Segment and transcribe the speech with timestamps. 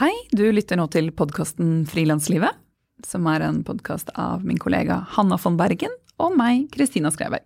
[0.00, 2.56] Hei, du lytter nå til podkasten Frilanslivet,
[3.04, 7.44] som er en podkast av min kollega Hanna von Bergen og meg, Kristina Skreiberg.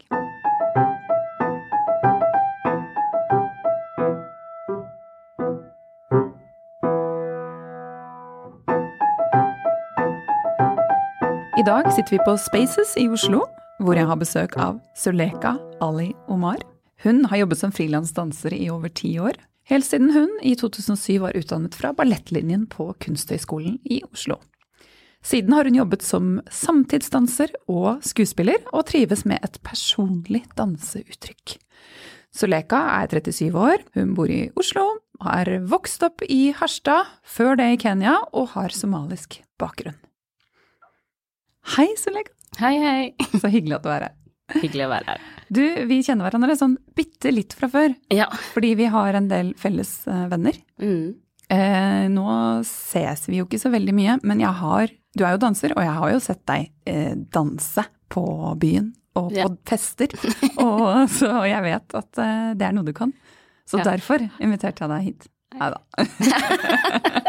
[11.58, 13.48] I dag sitter vi på Spaces i Oslo,
[13.82, 16.62] hvor jeg har besøk av Suleka Ali Omar.
[17.02, 21.36] Hun har jobbet som frilansdanser i over ti år, helt siden hun i 2007 var
[21.38, 24.40] utdannet fra ballettlinjen på Kunsthøgskolen i Oslo.
[25.24, 31.56] Siden har hun jobbet som samtidsdanser og skuespiller, og trives med et personlig danseuttrykk.
[32.34, 34.84] Suleka er 37 år, hun bor i Oslo,
[35.24, 39.96] har vokst opp i Harstad, før det i Kenya, og har somalisk bakgrunn.
[41.76, 42.34] Hei, Suleka.
[42.60, 43.28] Hei, hei.
[43.40, 44.18] Så hyggelig at du er her.
[44.52, 45.20] Hyggelig å være her.
[45.54, 48.26] Du, vi kjenner hverandre sånn bitte litt fra før, Ja.
[48.52, 50.58] fordi vi har en del felles eh, venner.
[50.82, 51.14] Mm.
[51.54, 52.24] Eh, nå
[52.64, 55.82] ses vi jo ikke så veldig mye, men jeg har Du er jo danser, og
[55.84, 58.24] jeg har jo sett deg eh, danse på
[58.58, 59.46] byen og på Ja.
[59.68, 60.08] fester,
[60.64, 63.12] og, så jeg vet at eh, det er noe du kan.
[63.68, 63.84] Så Ja.
[63.92, 65.28] derfor inviterte jeg deg hit.
[65.54, 65.78] Nei da.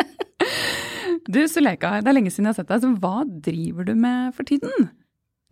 [1.30, 4.34] du Suleka, det er lenge siden jeg har sett deg, så hva driver du med
[4.36, 4.89] for tiden?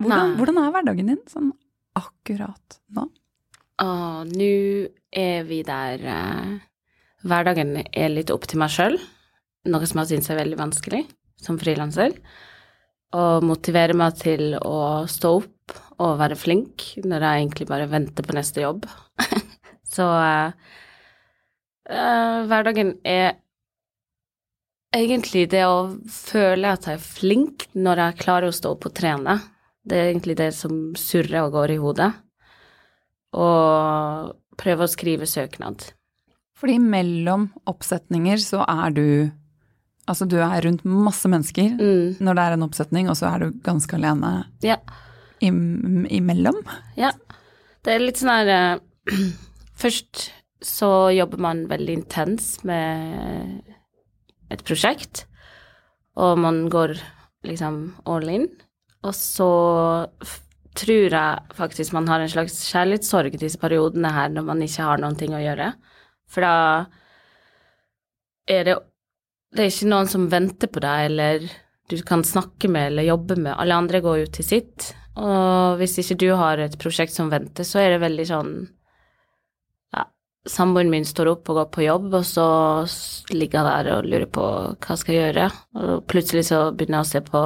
[0.02, 1.52] Hvordan, hvordan er hverdagen din sånn
[1.98, 3.08] akkurat nå?
[3.84, 4.54] Og nå
[5.14, 6.54] er vi der eh,
[7.24, 8.98] Hverdagen er litt opp til meg sjøl,
[9.72, 11.00] noe som jeg syns er veldig vanskelig
[11.40, 12.12] som frilanser.
[13.16, 18.26] Og motivere meg til å stå opp og være flink når jeg egentlig bare venter
[18.26, 18.84] på neste jobb.
[19.94, 20.52] Så eh,
[21.88, 23.38] eh, hverdagen er
[24.94, 28.96] egentlig det å føle at jeg er flink når jeg klarer å stå opp og
[29.00, 29.38] trene.
[29.84, 32.10] Det er egentlig det som surrer og går i hodet.
[33.36, 35.90] Og prøve å skrive søknad.
[36.58, 39.06] Fordi mellom oppsetninger så er du
[40.04, 43.38] Altså du er rundt masse mennesker Mm, når det er en oppsetning, og så er
[43.40, 44.76] du ganske alene ja.
[45.40, 46.58] im imellom.
[47.00, 47.14] Ja.
[47.80, 48.82] Det er litt sånn her uh,
[49.80, 50.26] Først
[50.60, 53.64] så jobber man veldig intens med
[54.52, 55.24] et prosjekt,
[56.20, 56.98] og man går
[57.48, 58.46] liksom all in.
[59.04, 59.50] Og så
[60.74, 65.02] tror jeg faktisk man har en slags kjærlighetssorg disse periodene her når man ikke har
[65.02, 65.70] noen ting å gjøre.
[66.30, 66.56] For da
[68.50, 68.80] er det
[69.54, 71.44] Det er ikke noen som venter på deg, eller
[71.86, 73.52] du kan snakke med eller jobbe med.
[73.54, 74.88] Alle andre går jo til sitt.
[75.14, 78.50] Og hvis ikke du har et prosjekt som venter, så er det veldig sånn
[80.44, 82.46] Samboeren min står opp og går på jobb, og så
[83.32, 84.44] ligger jeg der og lurer på
[84.76, 85.46] hva skal jeg gjøre.
[85.80, 87.42] Og plutselig så begynner jeg å se på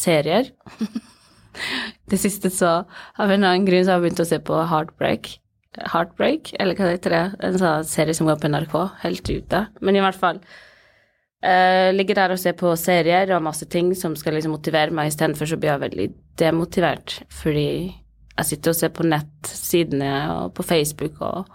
[0.00, 0.48] serier.
[2.10, 2.72] det siste så
[3.20, 5.34] Av en annen grunn så har jeg begynt å se på Heartbreak.
[5.92, 7.22] Heartbreak, eller hva heter det?
[7.44, 8.76] En sånn serie som går på NRK.
[9.04, 9.62] Helt ute.
[9.84, 10.40] Men i hvert fall.
[11.40, 15.08] Uh, ligger der og ser på serier og masse ting som skal liksom motivere meg,
[15.08, 17.68] istedenfor så blir jeg veldig demotivert fordi
[18.40, 21.48] jeg sitter og ser på nettsidene og på Facebook og,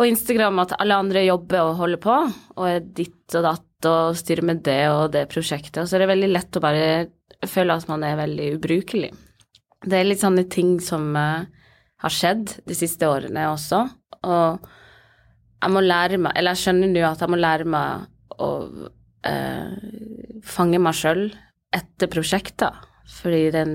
[0.00, 2.14] og Instagram at alle andre jobber og holder på
[2.56, 6.04] og er ditt og datt og styrer med det og det prosjektet, og så er
[6.04, 6.86] det veldig lett å bare
[7.50, 9.10] føle at man er veldig ubrukelig.
[9.82, 11.42] Det er litt sånne ting som uh,
[12.02, 13.82] har skjedd de siste årene også,
[14.22, 14.68] og
[15.62, 18.50] jeg må lære meg, eller jeg skjønner nå at jeg må lære meg å
[19.26, 19.74] uh,
[20.46, 21.26] fange meg sjøl
[21.74, 22.78] etter prosjekter.
[23.12, 23.74] Fordi den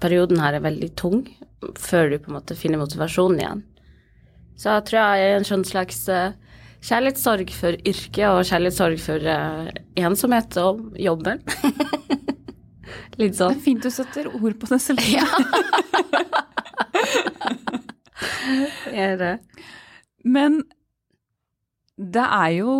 [0.00, 1.24] perioden her er veldig tung
[1.78, 3.62] før du på en måte finner motivasjonen igjen.
[4.58, 6.32] Så jeg tror jeg er en sånn slags eh,
[6.82, 9.68] kjærlighetssorg for yrket og kjærlighetssorg for eh,
[10.02, 11.42] ensomhet og jobben.
[13.20, 13.54] Litt sånn.
[13.54, 15.02] Det er fint du setter ord på det selv.
[18.98, 19.34] Er det?
[20.26, 20.62] Men
[21.98, 22.72] det er jo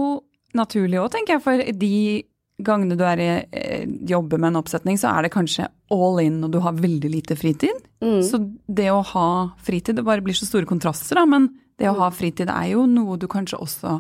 [0.56, 2.24] naturlig òg, tenker jeg, for de
[2.64, 6.40] gangene du er i eh, jobber med en oppsetning, så er det kanskje all in
[6.42, 7.86] og du har veldig lite fritid.
[8.02, 8.20] Mm.
[8.26, 9.28] Så det å ha
[9.62, 12.86] fritid, det bare blir så store kontraster, da, men det å ha fritid er jo
[12.90, 13.98] noe du kanskje også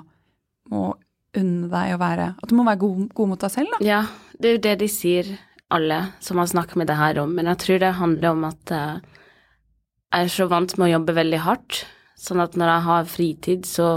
[0.72, 0.90] må
[1.38, 3.84] unne deg å være At du må være god, god mot deg selv, da.
[3.84, 4.00] Ja,
[4.38, 5.30] det er jo det de sier,
[5.68, 8.72] alle som har snakket med det her om, men jeg tror det handler om at
[8.72, 9.00] eh,
[10.08, 11.82] jeg er så vant med å jobbe veldig hardt,
[12.18, 13.88] sånn at når jeg har fritid, så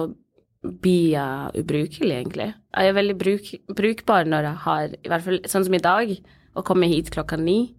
[0.61, 2.49] blir jeg ubrukelig, egentlig.
[2.75, 3.47] Jeg er veldig bruk,
[3.77, 6.11] brukbar når jeg har, i hvert fall sånn som i dag,
[6.51, 7.71] å komme hit klokka ni,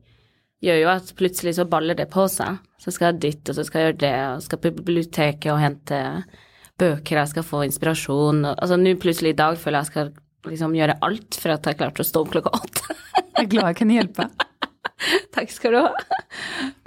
[0.62, 2.62] gjør jo at plutselig så baller det på seg.
[2.82, 5.60] Så skal jeg dit, og så skal jeg gjøre det, og skal på biblioteket og
[5.62, 6.00] hente
[6.80, 8.44] bøker, jeg skal få inspirasjon.
[8.52, 10.12] Altså nå plutselig i dag føler jeg jeg skal
[10.50, 12.96] liksom gjøre alt for at jeg klarte å stå opp klokka åtte.
[13.32, 14.26] Jeg er glad jeg kan hjelpe.
[15.34, 15.92] Takk skal du ha.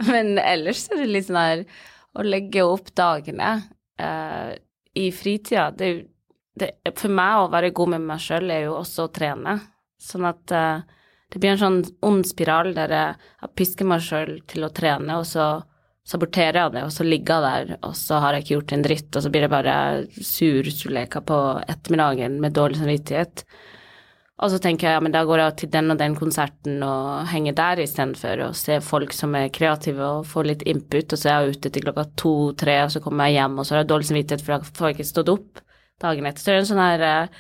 [0.08, 1.64] Men ellers er det litt sånn her
[2.16, 3.54] å legge opp dagene
[4.02, 4.52] uh,
[4.96, 5.70] i fritida.
[5.76, 5.90] Det,
[6.56, 9.58] det, For meg å være god med meg sjøl er jo også å trene.
[10.02, 10.84] Sånn at uh,
[11.34, 15.26] det blir en sånn ond spiral der jeg pisker meg sjøl til å trene, og
[15.28, 15.48] så
[16.06, 18.84] saborterer jeg det, og så ligger jeg der, og så har jeg ikke gjort en
[18.86, 19.78] dritt, og så blir jeg bare
[20.22, 23.42] sur Suleka på ettermiddagen med dårlig samvittighet.
[24.36, 27.30] Og så tenker jeg ja, men da går jeg til den og den konserten og
[27.32, 31.32] henger der istedenfor og ser folk som er kreative og får litt input, og så
[31.32, 33.92] er jeg ute til klokka to-tre, og så kommer jeg hjem, og så har jeg
[33.94, 35.64] dårlig samvittighet for jeg får ikke stått opp
[36.04, 36.44] dagen etter.
[36.44, 37.40] Så det er en sånn her uh,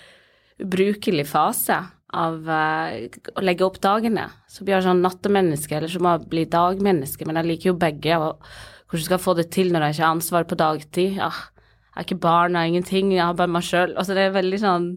[0.66, 1.84] ubrukelig fase
[2.15, 2.95] av uh,
[3.35, 4.27] å legge opp dagene.
[4.51, 7.75] Så blir jeg sånn nattemenneske, eller så må jeg bli dagmenneske, men jeg liker jo
[7.81, 8.19] begge.
[8.19, 8.47] og
[8.89, 11.19] Hvordan skal jeg få det til når jeg ikke har ansvar på dagtid?
[11.19, 13.95] Ja, jeg er ikke barn, jeg har ingenting, jeg har bare meg sjøl.
[13.95, 14.89] Altså, det er veldig sånn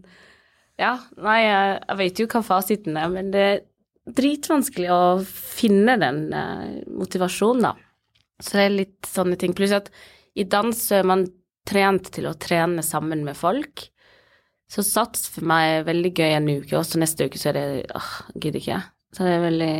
[0.79, 3.57] Ja, nei, jeg, jeg vet jo hva fasiten er, men det er
[4.15, 7.73] dritvanskelig å finne den uh, motivasjonen, da.
[8.39, 9.51] Så det er litt sånne ting.
[9.57, 9.91] Pluss at
[10.39, 11.25] i dans er man
[11.67, 13.89] trent til å trene sammen med folk.
[14.69, 17.57] Så sats for meg er veldig gøy en uke, og så neste uke så er
[17.57, 17.65] det
[17.97, 18.81] åh, gidder ikke.
[19.15, 19.75] Så det er veldig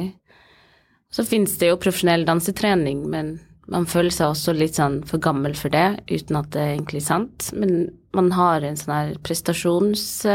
[1.13, 3.39] Så fins det jo profesjonell dansetrening, men
[3.69, 7.01] man føler seg også litt sånn for gammel for det, uten at det er egentlig
[7.05, 7.49] sant.
[7.53, 10.25] Men man har en sånn her prestasjonsangst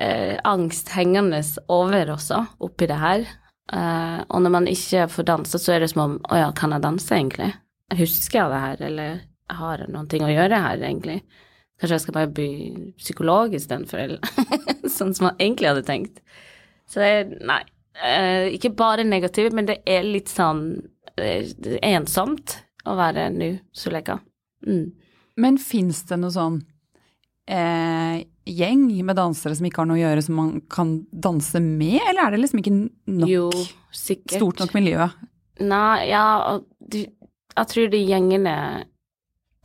[0.00, 1.42] uh, hengende
[1.72, 3.24] over også, oppi det her.
[3.72, 6.74] Eh, og når man ikke får danse, så er det som om Å ja, kan
[6.74, 7.52] jeg danse, egentlig?
[7.96, 9.22] Husker jeg det her, eller
[9.52, 11.22] har jeg noen ting å gjøre her, egentlig?
[11.82, 12.48] Kanskje jeg skal bare bli
[12.94, 14.20] psykolog istedenfor, eller
[14.96, 16.20] sånn som man egentlig hadde tenkt.
[16.86, 17.62] Så det er Nei.
[17.92, 20.62] Eh, ikke bare negativt, men det er litt sånn
[21.20, 21.50] eh,
[21.84, 22.54] ensomt
[22.88, 24.16] å være nå, Suleka.
[24.64, 24.86] Mm.
[25.42, 26.60] Men fins det noe sånn
[27.50, 32.00] eh, gjeng med dansere som ikke har noe å gjøre, som man kan danse med,
[32.00, 32.74] eller er det liksom ikke
[33.18, 33.50] nok jo,
[33.90, 34.38] sikkert.
[34.38, 35.10] stort nok miljø?
[35.62, 36.24] Nei, ja,
[36.94, 38.56] jeg tror de gjengene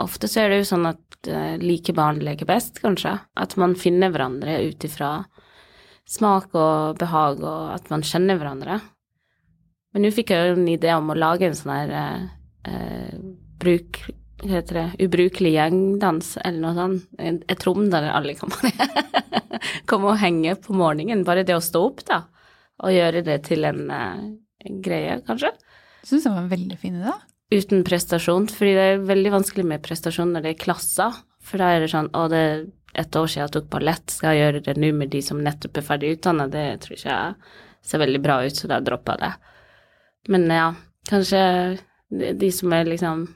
[0.04, 3.16] Ofte så er det jo sånn at uh, like barn leker best, kanskje.
[3.40, 5.12] At man finner hverandre ut ifra
[6.08, 8.80] smak og behag, og at man kjenner hverandre.
[9.94, 13.18] Men nå fikk jeg jo en idé om å lage en sånn her eh,
[13.60, 14.04] bruk
[14.38, 17.08] bruk heter det, ubrukelig gjengdans, eller noe sånt.
[17.50, 18.54] Et rom der alle kan
[19.90, 21.26] komme og henge på morgenen.
[21.26, 22.22] Bare det å stå opp, da,
[22.84, 25.54] og gjøre det til en, en greie, kanskje.
[26.04, 27.16] Jeg syns det var en veldig fin idé
[27.54, 31.22] uten prestasjon, fordi det er veldig vanskelig med prestasjon når det er klasser.
[31.48, 32.66] For da er det sånn å, det er
[32.98, 35.80] et år siden jeg tok ballett, skal jeg gjøre det nå med de som nettopp
[35.80, 36.50] er ferdig utdanna?
[36.52, 39.56] Det tror ikke jeg ser veldig bra ut, så da dropper jeg det.
[40.34, 40.68] Men ja,
[41.08, 41.42] kanskje
[42.10, 43.28] de som er liksom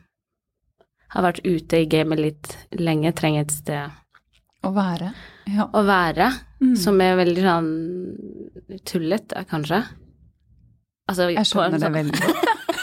[1.11, 3.97] har vært ute i gamet litt lenge, trenger et sted
[4.61, 5.11] å være.
[5.51, 5.67] Ja.
[5.67, 6.29] Å være,
[6.61, 6.75] mm.
[6.79, 7.71] som er veldig sånn
[8.87, 9.81] tullete, kanskje.
[11.11, 12.47] Altså, jeg skjønner det sånn veldig godt.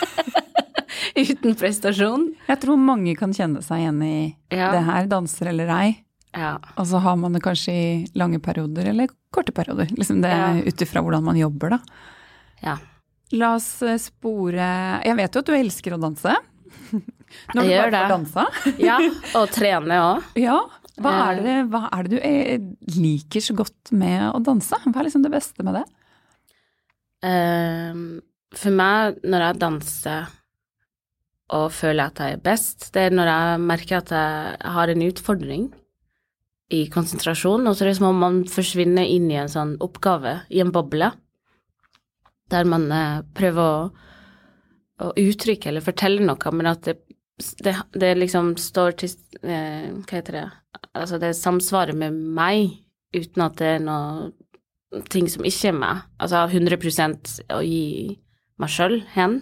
[1.32, 2.28] uten prestasjon.
[2.48, 4.18] Jeg tror mange kan kjenne seg igjen i
[4.54, 4.70] ja.
[4.74, 5.88] det her, danser eller ei.
[6.36, 6.58] Ja.
[6.76, 7.88] Og så har man det kanskje i
[8.18, 9.90] lange perioder eller korte perioder.
[9.96, 10.52] Liksom det ja.
[10.60, 11.80] ut ifra hvordan man jobber, da.
[12.62, 12.76] Ja.
[13.36, 14.68] La oss eh, spore
[15.04, 16.34] Jeg vet jo at du elsker å danse.
[17.54, 18.02] Når jeg gjør det.
[18.12, 18.46] Dansa.
[18.88, 18.98] ja,
[19.36, 20.30] og trene òg.
[20.40, 20.58] Ja.
[20.98, 24.80] Hva er, det, hva er, det, du eh, liker så godt med å danse?
[24.82, 25.84] Hva er liksom det beste med det?
[27.22, 28.02] Um,
[28.54, 30.34] for meg, når jeg danser
[31.54, 35.04] og føler at jeg er best, det er når jeg merker at jeg har en
[35.06, 35.68] utfordring
[36.76, 40.42] i konsentrasjon, og så er det som om man forsvinner inn i en sånn oppgave,
[40.52, 41.10] i en boble,
[42.52, 43.86] der man eh, prøver å,
[45.04, 46.98] å, uttrykke eller fortelle noe, men at det,
[47.64, 50.46] det, det liksom står til eh, Hva heter det
[50.98, 52.76] Altså, det samsvarer med meg,
[53.14, 54.30] uten at det er noe
[55.12, 56.02] ting som ikke er meg.
[56.22, 56.76] Altså 100
[57.54, 58.18] å gi
[58.58, 59.40] meg sjøl hen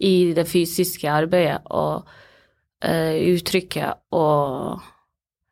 [0.00, 4.80] i det fysiske arbeidet og uh, uttrykket og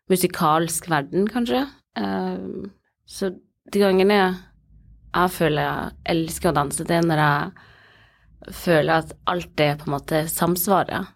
[0.09, 1.67] musikalsk verden, kanskje.
[1.99, 2.69] Uh,
[3.09, 3.33] så
[3.73, 9.55] de gangene jeg føler jeg elsker å danse, det er når jeg føler at alt
[9.59, 11.09] det på en måte samsvarer.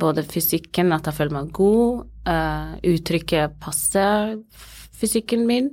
[0.00, 4.36] Både fysikken, at jeg føler meg god, uh, uttrykket passer
[5.00, 5.72] fysikken min,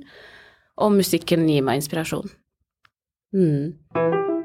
[0.78, 2.30] og musikken gir meg inspirasjon.
[3.34, 4.37] Mm.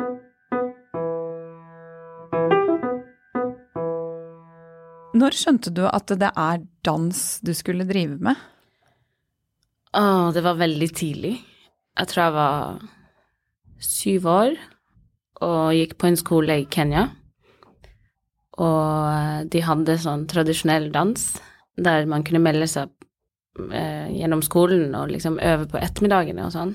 [5.14, 8.40] Når skjønte du at det er dans du skulle drive med?
[9.94, 11.36] Å, det var veldig tidlig.
[11.94, 12.86] Jeg tror jeg var
[13.84, 14.56] syv år
[15.44, 17.08] og gikk på en skole i Kenya.
[18.58, 21.28] Og de hadde sånn tradisjonell dans
[21.78, 22.90] der man kunne melde seg
[23.70, 26.74] eh, gjennom skolen og liksom øve på ettermiddagene og sånn.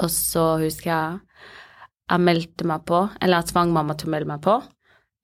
[0.00, 1.20] Og så husker jeg
[2.10, 4.56] jeg meldte meg på, eller jeg tvang mamma til å melde meg på,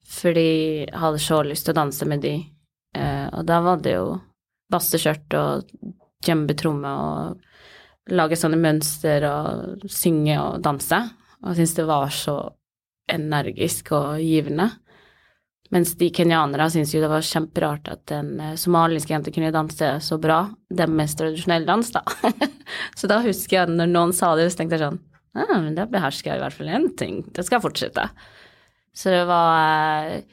[0.07, 0.47] fordi
[0.85, 2.35] jeg hadde så lyst til å danse med de.
[2.97, 4.15] Eh, og da var det jo
[4.71, 5.67] basseskjørt og
[6.23, 10.99] djembetromme og lage sånne mønster og synge og danse.
[11.43, 12.37] Og jeg syntes det var så
[13.11, 14.69] energisk og givende.
[15.75, 19.91] Mens de kenyanere syntes jo det var kjemperart at en eh, somalisk jente kunne danse
[20.03, 20.45] så bra.
[20.71, 22.03] Det mest tradisjonelle dans, da.
[22.99, 25.01] så da husker jeg når noen sa det, så tenkte jeg sånn
[25.37, 27.19] Ja, men da behersker jeg i hvert fall én ting.
[27.35, 28.07] Det skal jeg fortsette.
[28.97, 30.25] Så det var eh,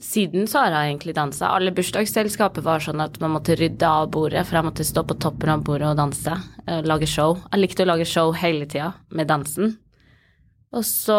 [0.00, 1.50] Siden så har jeg egentlig dansa.
[1.52, 5.16] Alle bursdagsselskaper var sånn at man måtte rydde av bordet, for jeg måtte stå på
[5.20, 6.36] toppen av bordet og danse.
[6.64, 7.36] eh, Lage show.
[7.52, 9.74] Jeg likte å lage show hele tida med dansen.
[10.72, 11.18] Og så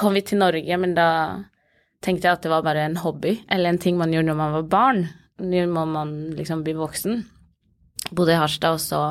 [0.00, 1.08] kom vi til Norge, men da
[2.04, 4.56] tenkte jeg at det var bare en hobby, eller en ting man gjorde når man
[4.58, 5.04] var barn.
[5.40, 7.24] Nå må man liksom bli voksen.
[8.12, 9.04] Bodde i Harstad, og så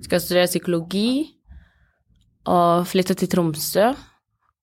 [0.00, 1.10] skal jeg studere psykologi,
[2.50, 3.90] og flytta til Tromsø,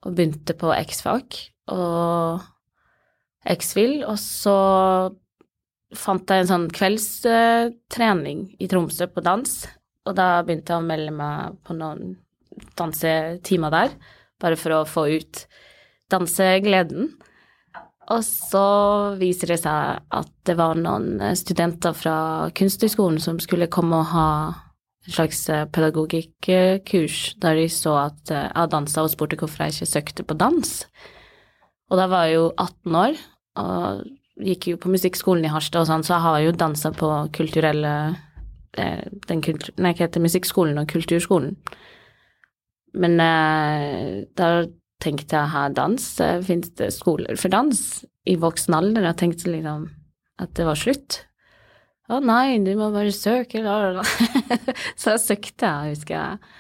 [0.06, 1.40] og begynte på X-fag
[1.74, 2.44] og
[3.48, 4.58] X-Fil, og så
[5.96, 9.54] fant jeg en sånn kveldstrening i Tromsø på dans,
[10.08, 12.18] og da begynte jeg å melde meg på noen
[12.80, 13.96] dansetimer der,
[14.42, 15.46] bare for å få ut
[16.12, 17.12] dansegleden.
[18.14, 18.68] Og så
[19.20, 22.18] viser det seg at det var noen studenter fra
[22.56, 24.30] Kunsthøgskolen som skulle komme og ha
[25.08, 25.40] en slags
[25.72, 30.36] pedagogikkurs, der de så at jeg hadde dansa og spurte hvorfor jeg ikke søkte på
[30.36, 30.74] dans.
[31.88, 33.20] Og da var jeg jo 18 år
[33.64, 34.08] og
[34.44, 37.94] gikk jo på musikkskolen i Harstad og sånn, så jeg har jo dansa på kulturelle
[38.78, 41.56] eh, den kultur, Nei, hva heter musikkskolen og kulturskolen.
[42.98, 44.52] Men eh, da
[45.04, 46.06] tenkte jeg her dans,
[46.46, 47.82] fins det skoler for dans
[48.28, 49.10] i voksen alder?
[49.10, 49.88] Jeg tenkte liksom
[50.42, 51.24] at det var slutt.
[52.08, 54.04] Å nei, du må bare søke, la, la, la.
[55.00, 56.54] Så jeg søkte, husker jeg,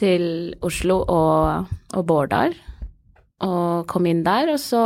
[0.00, 0.24] til
[0.66, 2.56] Oslo og, og Bårdar.
[3.46, 4.80] Og kom inn der, og så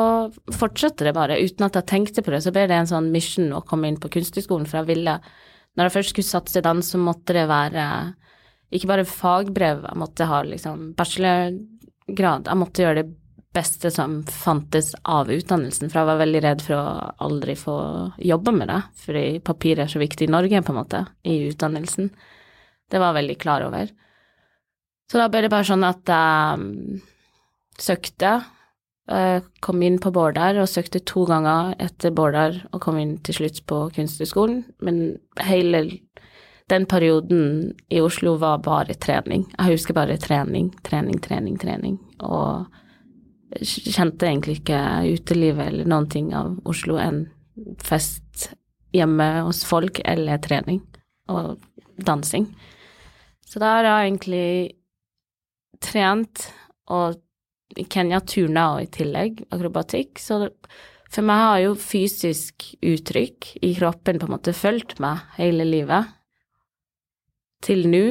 [0.52, 1.38] fortsatte det bare.
[1.40, 3.96] Uten at jeg tenkte på det, så ble det en sånn mission å komme inn
[4.00, 5.16] på Kunsthøgskolen, for jeg ville
[5.72, 7.86] Når jeg først skulle satse i dans, så måtte det være
[8.72, 12.48] ikke bare fagbrev, jeg måtte ha liksom bachelorgrad.
[12.48, 13.08] Jeg måtte gjøre det
[13.52, 17.76] beste som fantes av utdannelsen, for jeg var veldig redd for å aldri få
[18.22, 22.08] jobbe med det, fordi papir er så viktig i Norge, på en måte, i utdannelsen.
[22.88, 23.92] Det var jeg veldig klar over.
[25.10, 27.00] Så da ble det bare sånn at jeg
[27.82, 28.32] søkte,
[29.12, 33.42] eh, kom inn på Bårdar og søkte to ganger etter Bårdar og kom inn til
[33.42, 35.84] slutt på Kunsthøgskolen, men hele
[36.72, 39.44] den perioden i Oslo var bare trening.
[39.58, 41.98] Jeg husker bare trening, trening, trening, trening.
[42.20, 42.64] Og
[43.60, 44.80] kjente egentlig ikke
[45.12, 47.26] utelivet eller noen ting av Oslo enn
[47.82, 48.50] fest
[48.92, 50.80] hjemme hos folk eller trening
[51.32, 51.58] og
[51.96, 52.48] dansing.
[53.46, 54.46] Så da har jeg egentlig
[55.82, 56.46] trent,
[56.92, 57.20] og
[57.92, 60.20] Kenya turna og i tillegg akrobatikk.
[60.20, 60.50] Så
[61.12, 66.12] for meg har jo fysisk uttrykk i kroppen på en måte fulgt meg hele livet
[67.64, 68.04] til nå.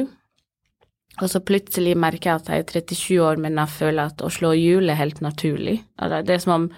[1.22, 4.30] Og så plutselig merker jeg at jeg er 37 år, men jeg føler at å
[4.32, 5.78] slå hjul er helt naturlig.
[6.02, 6.68] Det er som om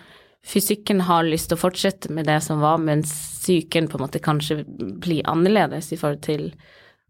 [0.45, 4.21] fysikken har lyst til å fortsette med det som var, mens psyken på en måte
[4.25, 6.51] kanskje blir annerledes i forhold til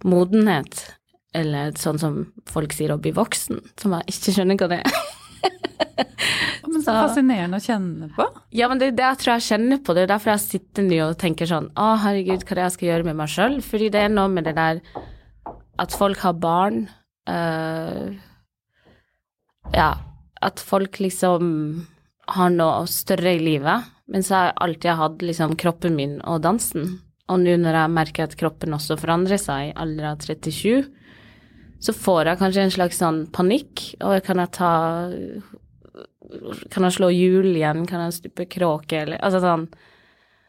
[0.06, 0.86] modenhet,
[1.34, 5.02] eller sånn som folk sier å bli voksen, som jeg ikke skjønner hva det er.
[6.70, 8.24] Men så fascinerende å kjenne på.
[8.54, 9.94] Ja, men det er det jeg tror jeg kjenner på.
[9.94, 12.74] Det er derfor jeg sitter nå og tenker sånn Å, herregud, hva er det jeg
[12.74, 13.58] skal gjøre med meg sjøl?
[13.62, 14.80] Fordi det er noe med det der
[15.84, 16.80] at folk har barn
[17.28, 18.12] uh,
[19.74, 19.90] Ja,
[20.44, 21.86] at folk liksom
[22.34, 23.84] har noe større i livet.
[24.06, 26.98] Men så har jeg alltid hatt liksom kroppen min og dansen.
[27.32, 30.84] Og nå når jeg merker at kroppen også forandrer seg i alder av 37,
[31.80, 33.94] så får jeg kanskje en slags sånn panikk.
[34.04, 34.72] Og kan jeg ta
[36.72, 37.84] Kan jeg slå hjul igjen?
[37.86, 39.02] Kan jeg stupe kråke?
[39.04, 39.66] Eller altså sånn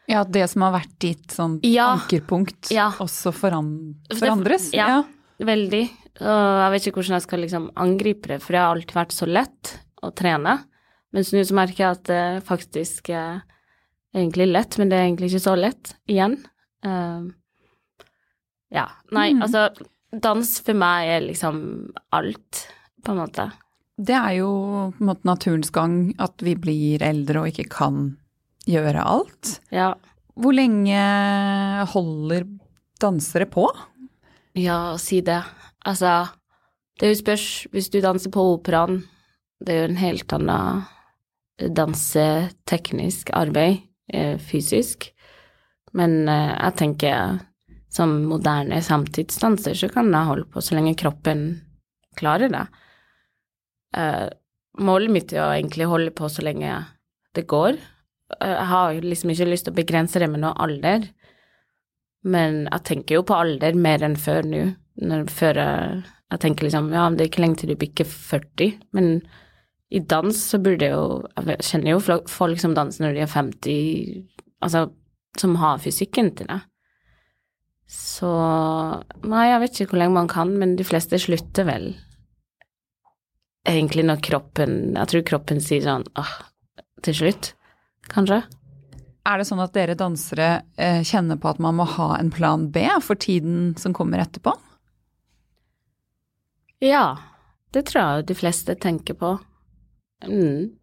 [0.08, 1.96] Ja, at det som har vært ditt sånn Ja.
[1.96, 2.90] ankerpunkt, Ja.
[3.02, 4.72] også foran, forandres?
[4.72, 5.02] Ja,
[5.40, 5.90] veldig.
[6.20, 9.12] Og jeg vet ikke hvordan jeg skal liksom angripe det, for det har alltid vært
[9.16, 9.72] så lett
[10.06, 10.54] å trene.
[11.16, 13.42] Mens nå så merker jeg at det faktisk er
[14.16, 16.38] egentlig lett, men det er egentlig ikke så lett igjen.
[16.86, 17.28] Uh,
[18.72, 18.88] ja.
[19.12, 19.42] Nei, Mm.
[19.44, 19.68] altså
[20.16, 22.60] Dans for meg er liksom alt,
[23.04, 23.50] på en måte.
[23.98, 24.48] Det er jo
[24.94, 28.16] på en måte naturens gang at vi blir eldre og ikke kan
[28.66, 29.58] gjøre alt.
[29.74, 29.94] Ja.
[30.36, 30.96] Hvor lenge
[31.92, 32.46] holder
[33.02, 33.66] dansere på?
[34.56, 35.42] Ja, si det.
[35.86, 36.26] Altså,
[36.98, 39.04] det er jo spørs Hvis du danser på operaen,
[39.64, 40.84] det er jo en helt annen
[41.56, 43.78] danseteknisk arbeid,
[44.12, 45.10] eh, fysisk.
[45.96, 47.38] Men eh, jeg tenker
[47.88, 51.46] som moderne samtidsdanser så kan jeg holde på så lenge kroppen
[52.18, 52.64] klarer det.
[53.96, 54.26] Eh,
[54.84, 56.82] målet mitt er å egentlig holde på så lenge
[57.36, 57.78] det går.
[58.36, 61.06] Jeg har liksom ikke lyst til å begrense det med noe alder.
[62.26, 64.64] Men jeg tenker jo på alder mer enn før nå.
[64.96, 68.78] Når, før jeg, jeg tenker liksom ja, det er ikke lenge til du bikker 40,
[68.96, 69.10] men
[69.94, 73.30] i dans så burde jeg jo Jeg kjenner jo folk som danser når de er
[73.30, 74.24] 50,
[74.64, 74.88] altså
[75.36, 76.58] som har fysikken til det.
[77.92, 78.30] Så
[79.28, 81.90] Nei, jeg vet ikke hvor lenge man kan, men de fleste slutter vel
[83.66, 86.34] egentlig når kroppen Jeg tror kroppen sier sånn åh,
[87.04, 87.52] til slutt,
[88.10, 88.40] kanskje.
[89.26, 90.48] Er det sånn at dere dansere
[90.78, 94.54] eh, kjenner på at man må ha en plan B for tiden som kommer etterpå?
[96.84, 97.16] Ja,
[97.72, 99.36] det tror jeg de fleste tenker på.
[100.26, 100.76] Mm.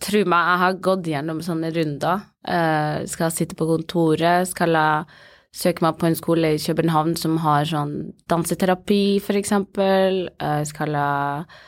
[0.00, 2.26] Tro meg, jeg har gått gjennom sånne runder.
[2.44, 5.06] Uh, skal sitte på kontoret, skal jeg
[5.54, 7.94] søke meg på en skole i København som har sånn
[8.30, 10.26] danseterapi, for eksempel.
[10.40, 11.60] Uh, skal jeg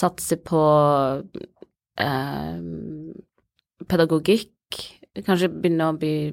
[0.00, 0.62] satse på
[2.00, 2.58] uh,
[3.88, 4.54] pedagogikk?
[5.24, 6.30] Kanskje begynne å bli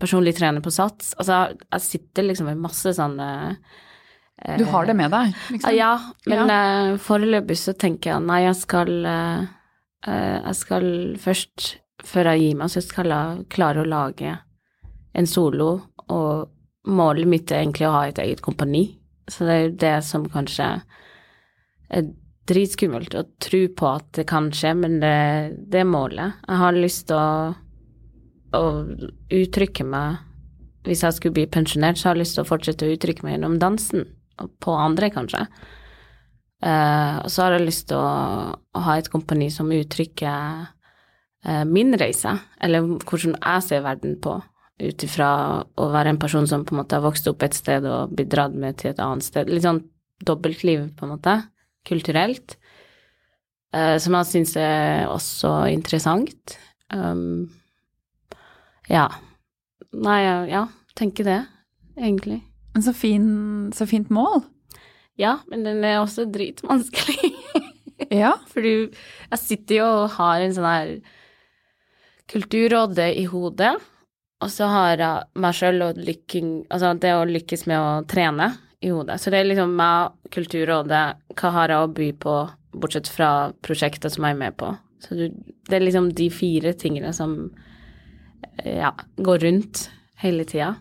[0.00, 1.12] personlig trener på SATS?
[1.20, 3.28] Altså, jeg sitter liksom med masse sånne
[4.60, 5.36] Du har det med deg?
[5.54, 5.72] Liksom.
[5.72, 5.92] Ja,
[6.28, 6.96] men ja.
[7.00, 8.90] foreløpig så tenker jeg nei, jeg skal
[10.04, 10.88] Eh, jeg skal
[11.20, 11.68] først,
[12.04, 14.36] før jeg gir meg, så skal jeg klare å lage
[15.14, 15.70] en solo,
[16.12, 18.84] og målet mitt er egentlig å ha et eget kompani.
[19.30, 20.68] Så det er jo det som kanskje
[21.94, 22.10] er
[22.44, 25.16] dritskummelt å tro på at det kan skje, men det,
[25.72, 26.42] det er målet.
[26.44, 27.54] Jeg har lyst til å,
[28.58, 28.64] å
[29.32, 30.20] uttrykke meg
[30.84, 33.38] Hvis jeg skulle bli pensjonert, så har jeg lyst til å fortsette å uttrykke meg
[33.38, 34.02] gjennom dansen,
[34.62, 35.46] på andre, kanskje.
[36.64, 41.64] Uh, og så har jeg lyst til å, å, ha et kompani som uttrykker uh,
[41.68, 42.32] min reise,
[42.64, 44.38] eller hvordan jeg ser verden på,
[44.80, 45.28] ut ifra
[45.76, 48.32] å være en person som på en måte har vokst opp et sted og blitt
[48.32, 49.52] dratt med til et annet sted.
[49.52, 49.82] Litt sånn
[50.24, 51.36] dobbeltliv, på en måte,
[51.84, 52.56] kulturelt,
[53.76, 56.56] uh, som jeg syns er også interessant.
[56.88, 57.50] Um,
[58.88, 59.10] ja.
[59.94, 60.64] Nei, ja,
[60.96, 61.38] tenker det,
[62.00, 62.40] egentlig.
[62.74, 63.26] Så, fin,
[63.74, 64.42] så fint mål.
[65.20, 67.30] Ja, men den er også dritvanskelig.
[68.22, 68.34] ja.
[68.50, 70.94] For jeg sitter jo og har en sånn her
[72.30, 73.76] kulturråde i hodet,
[74.42, 78.50] og så har jeg meg sjøl og lykking Altså det å lykkes med å trene
[78.84, 79.20] i hodet.
[79.20, 81.04] Så det er liksom meg, Kulturrådet,
[81.38, 82.34] hva har jeg å by på,
[82.74, 83.30] bortsett fra
[83.64, 84.72] prosjekter som jeg er med på.
[85.04, 87.36] Så det er liksom de fire tingene som
[88.64, 89.86] ja, går rundt
[90.20, 90.74] hele tida.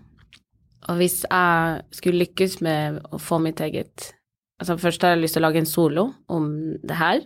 [0.89, 4.11] Og hvis jeg skulle lykkes med å få mitt eget
[4.61, 6.45] Altså først har jeg lyst til å lage en solo om
[6.85, 7.23] det her.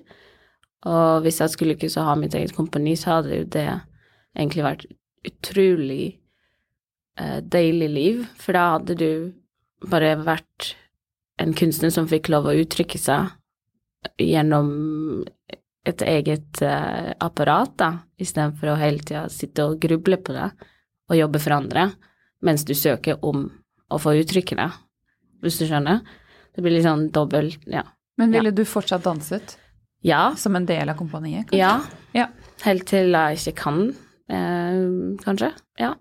[0.90, 4.64] Og hvis jeg skulle lykkes å ha mitt eget kompani, så hadde jo det egentlig
[4.66, 4.86] vært
[5.28, 6.06] utrolig
[7.20, 8.24] eh, deilig liv.
[8.42, 9.12] For da hadde du
[9.92, 10.72] bare vært
[11.44, 13.36] en kunstner som fikk lov å uttrykke seg
[14.24, 14.72] gjennom
[15.86, 20.50] et eget eh, apparat, da, istedenfor å hele tida sitte og gruble på det
[21.08, 21.92] og jobbe for andre
[22.46, 23.48] mens du søker om
[23.90, 24.72] å få uttrykke det,
[25.44, 26.02] hvis du skjønner.
[26.56, 27.86] Det blir litt sånn dobbelt, ja.
[28.18, 28.58] Men ville ja.
[28.58, 29.58] du fortsatt danset?
[30.06, 30.34] Ja.
[30.38, 31.50] Som en del av kompaniet?
[31.52, 31.62] Kanskje?
[31.62, 31.78] Ja.
[32.18, 32.28] ja.
[32.66, 33.84] Helt til jeg ikke kan,
[34.34, 34.80] eh,
[35.22, 35.52] kanskje.
[35.82, 35.94] Ja.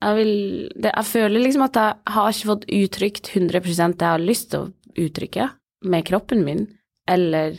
[0.00, 0.34] Jeg vil
[0.80, 4.50] det, Jeg føler liksom at jeg har ikke fått uttrykt 100% det jeg har lyst
[4.52, 5.48] til å uttrykke
[5.92, 6.66] med kroppen min,
[7.08, 7.58] eller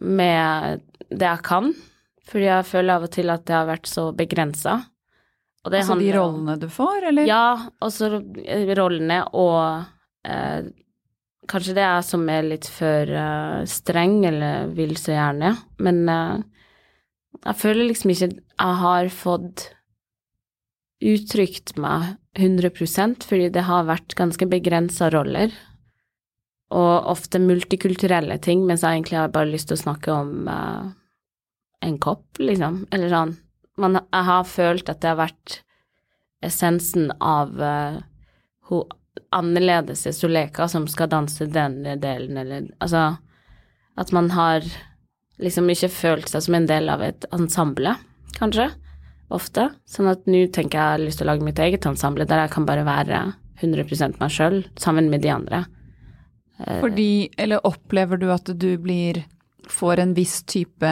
[0.00, 1.72] med det jeg kan.
[2.26, 4.80] Fordi jeg føler av og til at det har vært så begrensa.
[5.74, 7.28] Altså de rollene du får, eller?
[7.28, 8.10] Ja, også
[8.78, 9.86] rollene og
[10.26, 10.68] eh,
[11.46, 16.40] Kanskje det er som er litt for uh, streng, eller vil så gjerne, men uh,
[17.36, 19.68] jeg føler liksom ikke jeg har fått
[21.06, 25.54] uttrykt meg 100% fordi det har vært ganske begrensa roller,
[26.74, 30.90] og ofte multikulturelle ting, mens jeg egentlig har bare lyst til å snakke om uh,
[31.86, 33.36] en kopp, liksom, eller sånn.
[33.80, 35.60] Men jeg har følt at det har vært
[36.44, 38.80] essensen av uh,
[39.36, 43.16] annerledes Soleka som skal danse denne delen, eller altså
[43.96, 44.64] At man har
[45.40, 47.94] liksom ikke følt seg som en del av et ensemble,
[48.36, 48.66] kanskje,
[49.32, 49.70] ofte.
[49.88, 52.44] Sånn at nå tenker jeg jeg har lyst til å lage mitt eget ensemble der
[52.44, 53.22] jeg kan bare være
[53.62, 55.62] 100% meg sjøl sammen med de andre.
[56.60, 59.24] Eh, Fordi Eller opplever du at du blir
[59.66, 60.88] Får en viss type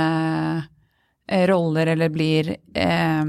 [1.28, 3.24] roller eller blir eh,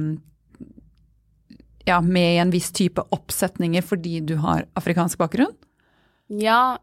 [1.85, 5.53] ja, med i en viss type oppsetninger fordi du har afrikansk bakgrunn?
[6.27, 6.77] Ja.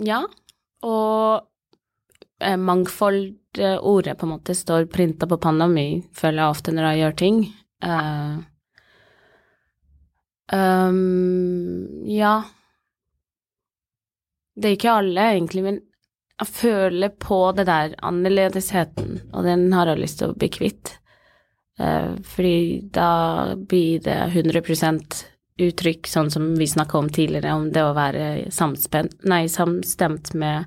[0.00, 0.22] Ja.
[0.82, 1.42] Og
[2.40, 7.02] eh, mangfold-ordet på en måte står printa på panna mi, føler jeg ofte når jeg
[7.02, 7.42] gjør ting.
[7.84, 8.40] Uh,
[10.52, 12.40] um, ja.
[14.56, 15.80] Det er ikke alle, egentlig, men
[16.40, 20.94] jeg føler på det der annerledesheten, og den har jeg lyst til å bli kvitt.
[21.80, 23.10] Eh, fordi da
[23.56, 25.24] blir det 100%
[25.60, 30.64] uttrykk, sånn som vi snakka om tidligere, om det å være samspent, nei, samstemt med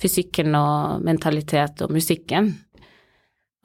[0.00, 2.54] fysikken og mentalitet og musikken.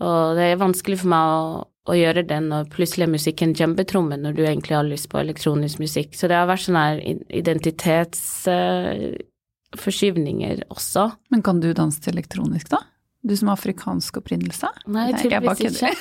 [0.04, 4.19] Og det er vanskelig for meg å, å gjøre det når plutselig er musikken djembetromme,
[4.19, 6.10] når du egentlig har lyst på elektronisk musikk.
[6.15, 6.99] Så det har vært sånn her
[7.32, 9.28] identitetsforskyvninger
[9.75, 11.10] uh, også.
[11.29, 12.84] Men kan du danse til elektronisk, da?
[13.21, 14.69] Du som har afrikansk opprinnelse?
[14.88, 15.91] Nei, Nei jeg bare ikke.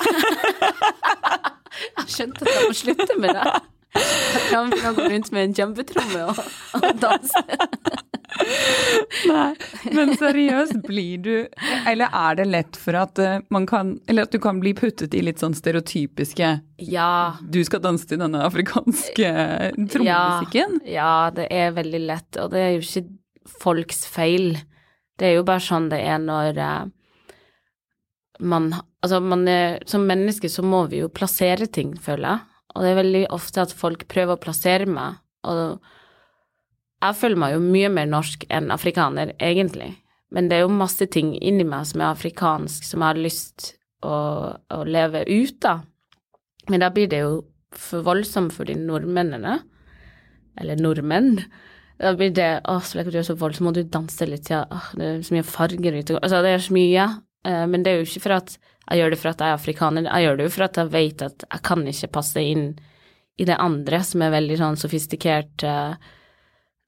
[1.99, 3.49] jeg skjønte at jeg må slutte med det.
[3.99, 6.39] Jeg kan gå rundt med en jambetromme og,
[6.77, 7.43] og danse.
[9.27, 9.55] Nei,
[9.95, 11.33] men seriøst, blir du
[11.89, 15.15] Eller er det lett for at eh, man kan Eller at du kan bli puttet
[15.17, 16.51] i litt sånn stereotypiske
[16.87, 17.11] Ja.
[17.41, 19.31] Du skal danse til denne afrikanske
[19.75, 20.79] trommemusikken?
[20.85, 23.07] Ja, ja, det er veldig lett, og det er jo ikke
[23.47, 24.57] folks feil.
[25.19, 26.91] Det er jo bare sånn det er når uh,
[28.39, 32.57] man Altså, man er, som menneske så må vi jo plassere ting, føler jeg.
[32.75, 35.79] Og det er veldig ofte at folk prøver å plassere meg, og
[36.99, 39.93] jeg føler meg jo mye mer norsk enn afrikaner, egentlig.
[40.35, 43.69] Men det er jo masse ting inni meg som er afrikansk, som jeg har lyst
[44.05, 44.17] å,
[44.51, 45.85] å leve ut av.
[46.69, 47.33] Men da blir det jo
[47.71, 49.61] for voldsomt for de nordmennene,
[50.59, 51.37] eller nordmenn.
[51.99, 54.63] Da blir det å, så at du er så voldsom, må du danse litt, ja,
[54.71, 56.15] åh, det er så mye farger ute.
[56.19, 57.07] Altså, det er så mye,
[57.67, 58.53] men det er jo ikke for at
[58.89, 60.91] jeg gjør det for at jeg er afrikaner, jeg gjør det jo for at jeg
[60.93, 62.63] vet at jeg kan ikke passe inn
[63.39, 65.93] i det andre som er veldig sånn sofistikert, uh,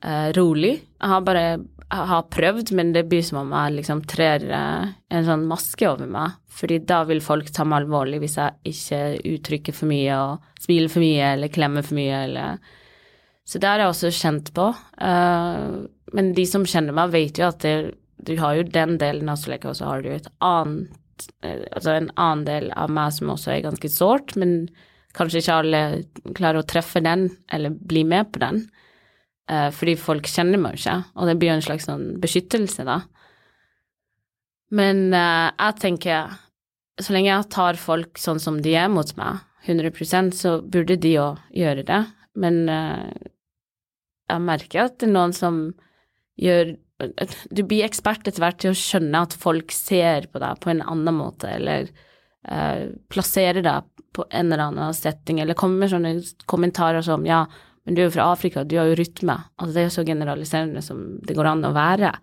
[0.03, 0.73] uh, rolig.
[0.81, 1.45] Jeg har bare
[1.91, 6.07] jeg har prøvd, men det blir som om jeg liksom trer en sånn maske over
[6.07, 8.99] meg, fordi da vil folk ta meg alvorlig hvis jeg ikke
[9.33, 12.71] uttrykker for mye og smiler for mye eller klemmer for mye eller
[13.47, 14.67] Så det har jeg også kjent på.
[16.13, 19.39] men de som kjenner meg, vet jo at det, du har jo den delen av
[19.41, 20.97] Soleka, og så har du et annet
[21.71, 24.69] altså en annen del av meg som også er ganske sårt, men
[25.17, 25.81] kanskje ikke alle
[26.37, 28.63] klarer å treffe den eller bli med på den.
[29.51, 32.85] Uh, fordi folk kjenner meg jo ikke, og det blir jo en slags sånn beskyttelse,
[32.87, 33.01] da.
[34.71, 36.37] Men uh, jeg tenker,
[37.01, 41.17] så lenge jeg tar folk sånn som de er mot meg, 100% så burde de
[41.17, 41.99] jo gjøre det.
[42.39, 43.29] Men eh,
[44.31, 45.65] jeg merker at det er noen som
[46.39, 46.75] gjør
[47.49, 50.83] du blir ekspert etter hvert til å skjønne at folk ser på deg på en
[50.85, 51.87] annen måte, eller
[52.45, 56.13] uh, plasserer deg på en eller annen setting, eller kommer med sånne
[56.51, 57.45] kommentarer som ja,
[57.87, 59.37] men du er jo fra Afrika, du har jo rytme.
[59.57, 62.13] Altså det er jo så generaliserende som det går an å være.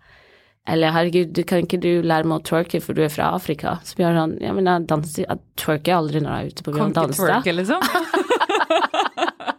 [0.69, 3.79] Eller herregud, du kan ikke du lære meg å twerke for du er fra Afrika?
[3.83, 6.67] Så blir han sånn, ja men jeg danser, jeg twerker aldri når jeg er ute
[6.67, 7.33] på byen og danser.
[7.33, 9.57] Kan ikke twerke, liksom?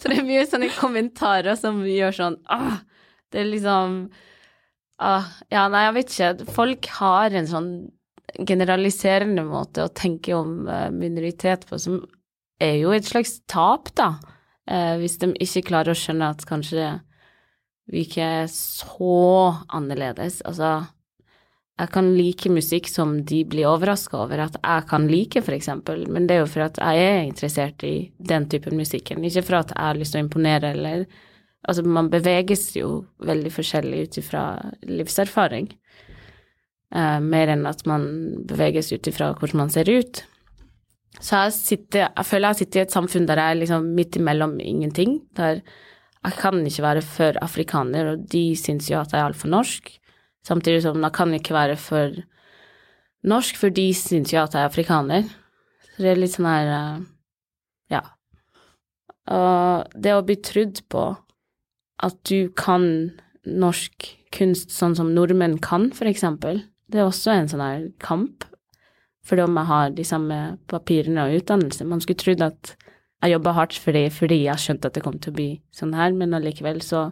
[0.00, 2.80] så det er mye sånne kommentarer som gjør sånn ah,
[3.30, 4.02] det er liksom
[5.00, 6.50] ah, Ja, nei, jeg vet ikke.
[6.56, 7.70] Folk har en sånn
[8.46, 11.98] generaliserende måte å tenke om uh, minoritet på som
[12.62, 14.12] er jo et slags tap, da.
[14.70, 16.92] Uh, hvis de ikke klarer å skjønne at kanskje
[17.90, 19.16] vi ikke er så
[19.74, 20.40] annerledes.
[20.46, 20.84] Altså,
[21.80, 26.26] jeg kan like musikk som de blir overraska over at jeg kan like, eksempel, men
[26.28, 29.72] det er jo for at jeg er interessert i den typen musikken, ikke for at
[29.72, 31.06] jeg har lyst til å imponere eller
[31.68, 34.44] Altså, man beveges jo veldig forskjellig ut ifra
[34.88, 35.66] livserfaring,
[36.96, 38.06] uh, mer enn at man
[38.48, 40.22] beveges ut ifra hvordan man ser ut.
[41.20, 44.16] Så jeg, sitter, jeg føler jeg sitter i et samfunn der jeg er liksom midt
[44.16, 49.20] imellom ingenting, der jeg kan ikke være for afrikaner, og de syns jo at jeg
[49.20, 49.92] er altfor norsk,
[50.46, 52.14] samtidig som det kan ikke være for
[53.26, 55.26] norsk, for de syns jo at jeg er afrikaner.
[55.94, 57.02] Så det er litt sånn her uh,
[57.92, 58.04] Ja.
[59.30, 61.04] Og det å bli trudd på
[62.00, 62.84] at du kan
[63.44, 66.62] norsk kunst sånn som nordmenn kan, for eksempel.
[66.90, 68.46] Det er også en sånn her kamp,
[69.26, 70.38] fordi om jeg har de samme
[70.70, 71.86] papirene og utdannelse.
[71.86, 72.74] Man skulle trodd at
[73.20, 75.92] jeg jobba hardt for det fordi jeg skjønte at det kom til å bli sånn
[75.94, 77.10] her, men allikevel så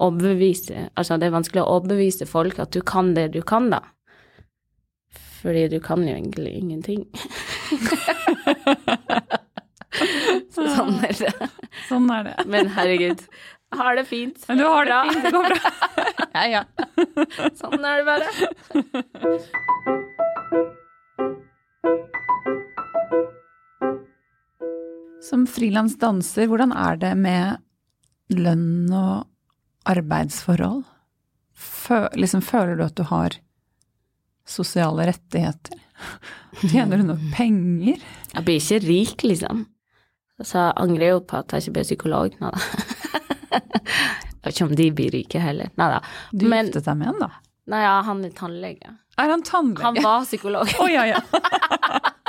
[0.00, 3.80] overbevise Altså, det er vanskelig å overbevise folk at du kan det du kan, da.
[5.40, 7.06] Fordi du kan jo egentlig ingenting.
[10.54, 11.48] så sånn er det.
[11.88, 12.36] Sånn er det.
[12.50, 13.24] Men herregud,
[13.76, 14.44] har det fint.
[14.48, 15.02] Men du har det bra.
[15.10, 15.70] fint, det går bra.
[16.34, 16.64] ja, ja.
[17.56, 18.28] Sånn er det bare.
[25.30, 27.46] Som frilansdanser, hvordan er det med
[28.34, 29.26] lønn og
[29.90, 30.82] arbeidsforhold?
[31.60, 33.36] Fø liksom, føler du at du har
[34.48, 35.78] sosiale rettigheter?
[36.70, 38.00] Tjener du nok penger?
[38.32, 39.66] Jeg blir ikke rik, liksom.
[40.40, 42.60] Så jeg angrer jo på at jeg ikke ble psykolog nå, da.
[44.40, 45.68] Jeg vet ikke om de blir rike heller.
[45.76, 45.98] Nei da.
[46.32, 47.28] Du Men, giftet deg med en, da?
[47.70, 48.94] Nei, ja, han er tannlege.
[49.20, 49.84] Er han tannlege?
[49.84, 50.70] Han var psykolog.
[50.78, 51.20] Å, oh, ja, ja.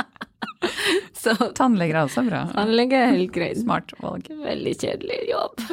[1.21, 2.43] Så Tannleger er også bra.
[2.53, 3.59] tannlege er helt greit.
[3.61, 4.27] Smart valg.
[4.41, 5.63] Veldig kjedelig jobb.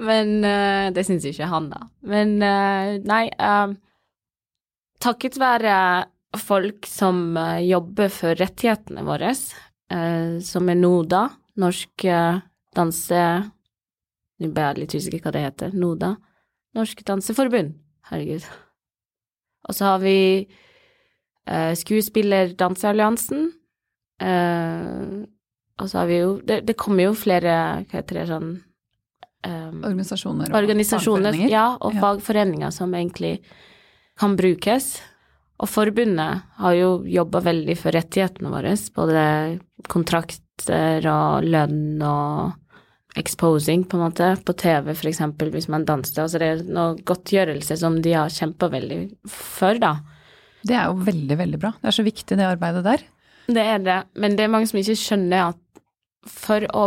[0.00, 1.84] Men uh, det syns ikke han, da.
[2.10, 3.76] Men uh, nei uh,
[5.00, 5.74] Takket være
[6.36, 7.32] folk som
[7.64, 9.30] jobber for rettighetene våre,
[10.44, 11.22] som er NODA,
[11.58, 12.04] Norsk
[12.76, 13.22] danse...
[14.44, 15.72] Nå ble jeg litt usikker hva det heter.
[15.72, 16.10] NODA.
[16.76, 17.72] Norsk danseforbund.
[18.12, 18.44] Herregud.
[19.64, 20.18] Og så har vi
[21.48, 23.48] Skuespiller Skuespillerdansealliansen.
[24.20, 25.26] Eh,
[25.80, 27.54] og så har vi jo det, det kommer jo flere,
[27.88, 28.50] hva heter det, sånn
[29.48, 31.52] um, Organisasjoner og Organisasjoner, fagforeninger.
[31.54, 32.00] ja, og Ja.
[32.04, 33.38] fagforeninger som egentlig
[34.20, 35.00] kan brukes.
[35.60, 39.24] Og forbundet har jo jobba veldig for rettighetene våre, både
[39.88, 42.52] kontrakter og lønn og
[43.18, 46.22] exposing, på en måte, på TV for eksempel, hvis man danser.
[46.22, 49.96] Altså det er noe godtgjørelse som de har kjempa veldig for, da.
[50.64, 51.72] Det er jo veldig, veldig bra.
[51.80, 53.02] Det er så viktig, det arbeidet der.
[53.50, 55.82] Det er det, men det er mange som ikke skjønner at
[56.30, 56.84] for å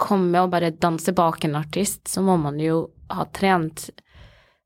[0.00, 3.90] komme og bare danse bak en artist, så må man jo ha trent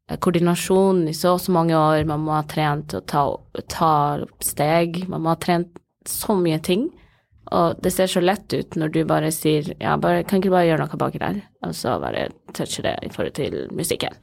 [0.09, 3.25] eh, koordinasjon i så og så mange år, man må ha trent å ta,
[3.73, 3.95] ta
[4.45, 6.89] steg, man må ha trent så mye ting.
[7.53, 10.55] Og det ser så lett ut når du bare sier ja, bare, kan ikke du
[10.55, 14.17] bare gjøre noe baki der, og så bare touche det i forhold til musikken.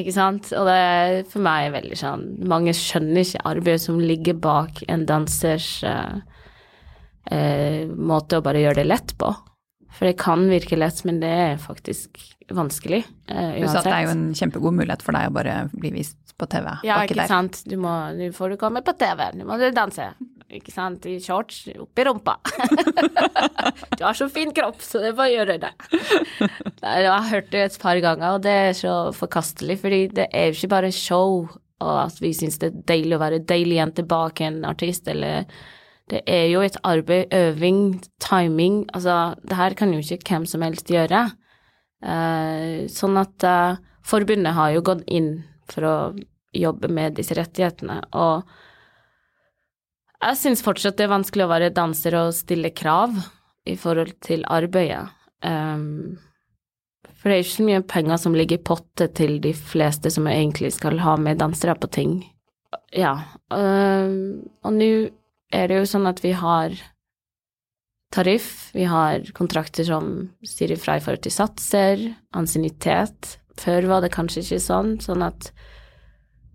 [0.00, 0.50] Ikke sant?
[0.56, 5.06] Og det er for meg veldig sånn Mange skjønner ikke arbeidet som ligger bak en
[5.08, 6.18] dansers uh,
[7.30, 9.30] uh, måte å bare gjøre det lett på.
[9.94, 12.18] For det kan virke lett, men det er faktisk
[12.50, 13.04] vanskelig.
[13.26, 16.34] du sa at det er jo en kjempegod mulighet for deg å bare bli vist
[16.40, 17.28] på TV Ja, ikke der.
[17.30, 17.62] sant.
[17.68, 20.08] Du må, nå får du komme på TV, nå må du danse.
[20.50, 21.06] Ikke sant.
[21.06, 22.36] I shorts, opp i rumpa.
[23.98, 25.72] du har så fin kropp, så det er bare å gjøre det.
[26.82, 30.48] Jeg har hørt det et par ganger, og det er så forkastelig, fordi det er
[30.48, 31.44] jo ikke bare show,
[31.80, 35.46] og at vi syns det er deilig å være deilig igjen tilbake en artist, eller
[36.10, 40.64] det er jo et arbeid, øving, timing, altså det her kan jo ikke hvem som
[40.66, 41.28] helst gjøre.
[42.00, 45.34] Uh, sånn at uh, forbundet har jo gått inn
[45.70, 45.94] for å
[46.56, 48.48] jobbe med disse rettighetene, og
[50.20, 53.14] jeg syns fortsatt det er vanskelig å være danser og stille krav
[53.68, 55.08] i forhold til arbeidet.
[55.44, 56.18] Um,
[57.20, 60.28] for det er ikke så mye penger som ligger i potte til de fleste som
[60.28, 62.20] egentlig skal ha med dansere på ting.
[62.96, 63.16] Ja,
[63.52, 64.90] um, og nå
[65.50, 66.76] er det jo sånn at vi har
[68.14, 72.06] tariff, vi har kontrakter som sier ifra i forhold til satser,
[72.36, 73.36] ansiennitet.
[73.60, 75.50] Før var det kanskje ikke sånn, sånn at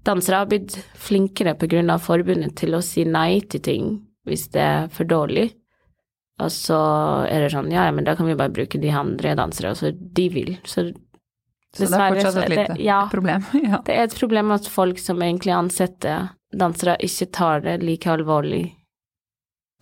[0.06, 3.94] dansere har blitt flinkere på grunn av forbundet til å si nei til ting
[4.26, 5.50] hvis det er for dårlig.
[6.44, 6.78] Og så
[7.32, 9.92] er det sånn, ja, men da kan vi bare bruke de andre dansere, og så
[9.94, 10.56] de vil.
[10.68, 10.90] Så,
[11.76, 13.46] Så det er fortsatt et lite ja, problem.
[13.70, 13.80] ja.
[13.86, 18.66] det er et problem at folk som egentlig ansetter dansere, ikke tar det like alvorlig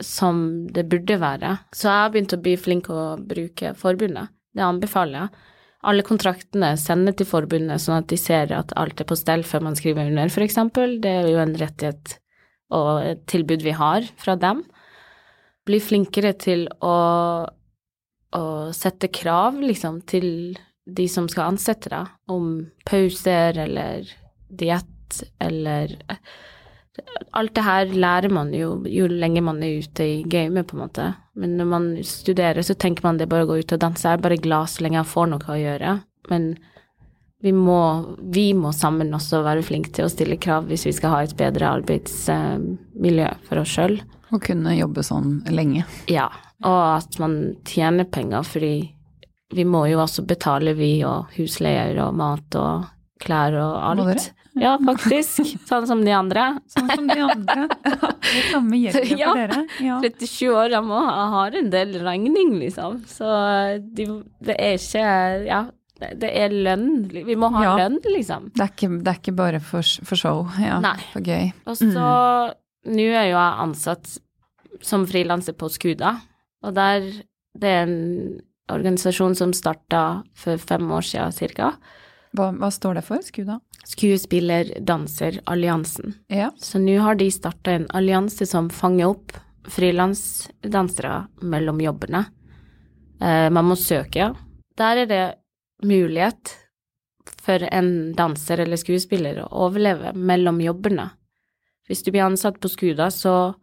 [0.02, 1.58] som det burde være.
[1.74, 4.34] Så jeg har begynt å bli flink å bruke forbundet.
[4.54, 5.50] Det anbefaler jeg.
[5.84, 9.65] Alle kontraktene sender til forbundet, sånn at de ser at alt er på stell før
[9.67, 11.00] man skriver under, eksempel.
[11.04, 12.17] Det er jo en rettighet
[12.74, 14.63] og et tilbud vi har fra dem.
[15.67, 16.96] Bli flinkere til å,
[18.36, 24.10] å sette krav, liksom, til de som skal ansette deg, om pauser eller
[24.50, 25.93] diett eller
[27.34, 30.84] Alt det her lærer man jo jo lenger man er ute i gamet, på en
[30.84, 31.08] måte.
[31.34, 34.06] Men når man studerer, så tenker man det bare å gå ut og danse.
[34.06, 35.96] Jeg er bare glad så lenge jeg får noe å gjøre.
[36.30, 36.52] Men
[37.44, 37.80] vi må,
[38.32, 41.34] vi må sammen også være flinke til å stille krav hvis vi skal ha et
[41.40, 43.98] bedre arbeidsmiljø for oss sjøl.
[44.34, 45.84] Og kunne jobbe sånn lenge.
[46.10, 46.30] Ja,
[46.64, 48.76] og at man tjener penger, fordi
[49.54, 52.88] vi må jo også betale, vi, og husleier og mat og
[53.22, 54.02] klær og alt.
[54.02, 54.30] Må dere?
[54.60, 55.56] Ja, faktisk.
[55.66, 56.44] Sånn som de andre.
[56.70, 57.68] Sånn som de andre.
[58.34, 59.32] Det samme gjelder for Ja.
[59.38, 59.62] dere.
[59.82, 60.00] Ja.
[60.02, 63.00] 37 år, jeg må ha har en del regning, liksom.
[63.10, 63.26] Så
[63.96, 64.06] de,
[64.46, 65.08] det er ikke
[65.48, 65.62] Ja,
[66.20, 67.08] det er lønn.
[67.13, 67.74] Vi må ha Ja.
[67.82, 68.52] lønn, liksom.
[68.54, 70.80] Det, er ikke, det er ikke bare for, for show, ja.
[70.84, 70.96] Nei.
[71.13, 71.52] For gøy.
[71.66, 71.89] Og så
[72.86, 74.18] Nå er jo jeg ansatt
[74.84, 76.18] som frilanser på Skuda,
[76.63, 77.06] og der
[77.56, 78.42] Det er en
[78.74, 81.74] organisasjon som starta for fem år siden cirka.
[82.34, 83.62] Hva, hva står det for, Skuda?
[83.86, 86.17] Skuespiller-danser-alliansen.
[86.34, 86.50] Ja.
[86.58, 89.32] Så nå har de starta en allianse som fanger opp
[89.69, 92.26] frilansdansere mellom jobbene.
[93.22, 94.34] Eh, man må søke.
[94.78, 95.24] Der er det
[95.84, 96.56] mulighet
[97.43, 101.10] for en danser eller skuespiller å overleve mellom jobbene.
[101.88, 103.54] Hvis du blir ansatt på Skuda, så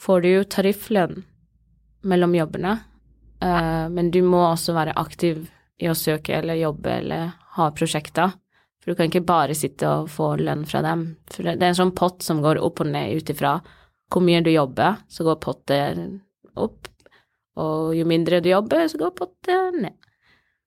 [0.00, 1.22] får du jo tarifflønn
[2.06, 2.78] mellom jobbene,
[3.42, 5.46] eh, men du må også være aktiv
[5.82, 8.32] i å søke eller jobbe eller ha prosjekter.
[8.82, 11.06] For du kan ikke bare sitte og få lønn fra dem.
[11.32, 13.58] For det er en sånn pott som går opp og ned ut ifra
[14.12, 16.20] hvor mye du jobber, så går potten
[16.54, 16.86] opp,
[17.58, 19.96] og jo mindre du jobber, så går potten ned.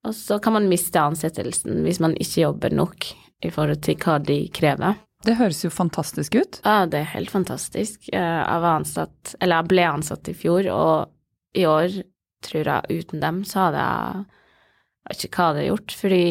[0.07, 3.07] Og så kan man miste ansettelsen hvis man ikke jobber nok
[3.43, 4.99] i forhold til hva de krever.
[5.23, 6.59] Det høres jo fantastisk ut.
[6.63, 8.05] Ja, det er helt fantastisk.
[8.11, 11.97] Eh, Jeg var ansatt, eller jeg ble ansatt i fjor, og i år
[12.43, 14.25] tror jeg uten dem så hadde Jeg
[15.09, 16.25] vet ikke hva jeg hadde gjort, fordi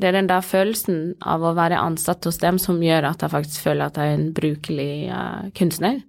[0.00, 3.32] det er den der følelsen av å være ansatt hos dem som gjør at jeg
[3.32, 6.00] faktisk føler at jeg er en brukelig uh, kunstner.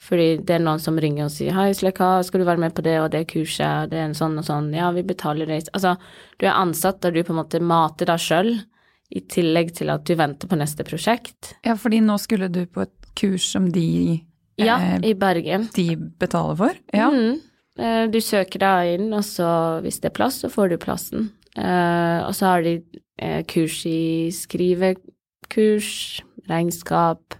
[0.00, 2.82] Fordi det er noen som ringer og sier 'Hei, Slekka, skal du være med på
[2.82, 5.96] det og det kurset?' Det er en sånn og sånn 'Ja, vi betaler det' Altså,
[6.38, 8.64] du er ansatt og du på en måte mater deg sjøl,
[9.10, 11.54] i tillegg til at du venter på neste prosjekt.
[11.66, 14.22] Ja, fordi nå skulle du på et kurs som de,
[14.56, 15.68] Ja, eh, i Bergen.
[15.74, 16.74] de betaler for.
[16.94, 17.10] Ja.
[17.10, 17.40] Mm.
[17.80, 21.30] Eh, Du søker deg inn, og så hvis det er plass, så får du plassen.
[21.56, 22.74] Eh, og så har de
[23.18, 27.34] eh, kurs i skrivekurs, regnskap,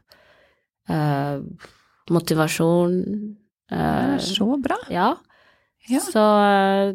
[2.10, 2.94] motivasjon.
[3.70, 4.76] Det er så bra.
[4.90, 5.12] ja.
[5.88, 5.98] Ja.
[6.04, 6.22] Så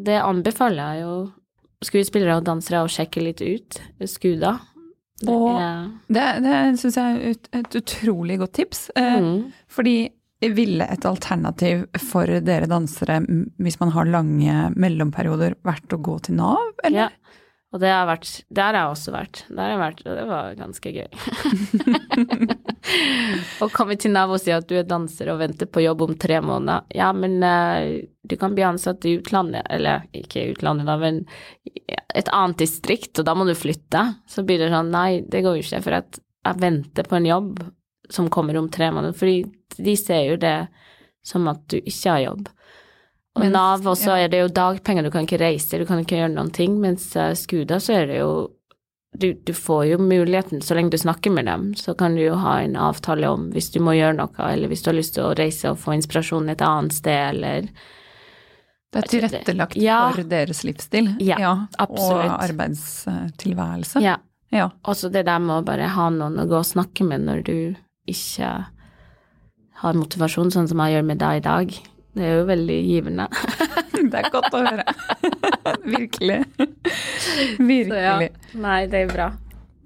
[0.06, 1.14] det anbefaler jeg jo
[1.84, 3.78] skuespillere og dansere å sjekke litt ut.
[4.08, 4.54] Skuda.
[5.20, 5.58] Det Og-
[6.08, 8.90] Det, det syns jeg er et, utrolig godt tips.
[8.96, 9.52] Mm.
[9.68, 13.22] Fordi ville et alternativ for dere dansere,
[13.62, 17.08] hvis man har lange mellomperioder, vært å gå til Nav, eller?
[17.08, 17.36] Ja.
[17.74, 19.40] Og det har, vært, der har jeg også vært.
[19.50, 21.08] Der har jeg vært, og det var ganske gøy.
[23.66, 26.14] Å komme til Nav og si at du er danser og venter på jobb om
[26.16, 26.86] tre måneder.
[26.96, 31.24] Ja, men uh, du kan bli ansatt i utlandet, eller ikke i utlandet, da, men
[32.16, 34.06] et annet distrikt, og da må du flytte.
[34.30, 37.28] Så blir det sånn, nei, det går jo ikke, for at jeg venter på en
[37.28, 37.66] jobb
[38.14, 39.42] som kommer om tre måneder, fordi
[39.76, 40.68] de ser jo det
[41.26, 42.48] som at du ikke har jobb.
[43.36, 44.24] Og Mens- Nav også ja.
[44.24, 47.10] er det jo dagpenger, du kan ikke reise, du kan ikke gjøre noen ting, mens
[47.16, 48.30] eh, Skuda så er det jo
[49.16, 52.34] du, du får jo muligheten, så lenge du snakker med dem, så kan du jo
[52.36, 55.24] ha en avtale om hvis du må gjøre noe, eller hvis du har lyst til
[55.24, 57.68] å reise og få inspirasjon et annet sted, eller
[58.92, 60.10] Det er tilrettelagt Ja.
[60.12, 61.16] for deres livsstil.
[61.20, 62.30] Ja, absolutt.
[62.30, 64.00] Og arbeidstilværelse.
[64.04, 64.16] Ja.
[64.52, 64.70] Ja.
[64.86, 67.56] Også det der med å bare ha noen å gå og snakke med når du
[68.08, 68.50] ikke
[69.82, 71.72] har motivasjon, sånn som jeg gjør med deg i dag.
[72.16, 73.26] Det er jo veldig givende.
[74.06, 74.84] Det er godt å høre.
[75.96, 76.36] Virkelig.
[77.58, 77.98] Virkelig.
[78.04, 78.14] ja.
[78.62, 79.26] Nei, det er bra.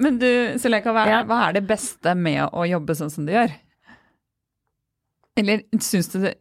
[0.00, 0.26] Men du,
[0.60, 1.20] Suleka, hva, Ja.
[1.28, 3.54] hva er det beste med å jobbe sånn som du gjør?
[5.40, 6.34] Eller syns du det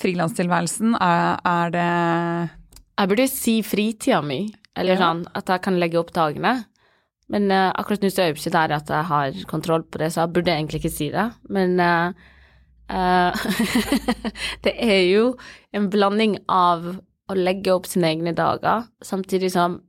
[0.00, 1.88] frilanstilværelsen er, er det
[2.98, 4.42] Jeg burde si fritida mi,
[4.76, 5.00] eller Ja.
[5.00, 6.64] sånn at jeg kan legge opp dagene.
[7.32, 10.12] Men uh, akkurat nå så er jeg ikke der at jeg har kontroll på det,
[10.12, 11.30] så jeg burde egentlig ikke si det.
[11.48, 12.12] Men eh,
[14.64, 15.32] det er jo
[15.72, 16.90] en blanding av
[17.30, 19.80] å legge opp sine egne dager, samtidig som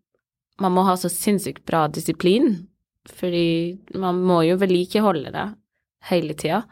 [0.62, 2.68] man må ha så sinnssykt bra disiplin,
[3.12, 5.50] fordi man må jo vedlikeholde det
[6.10, 6.64] hele tida.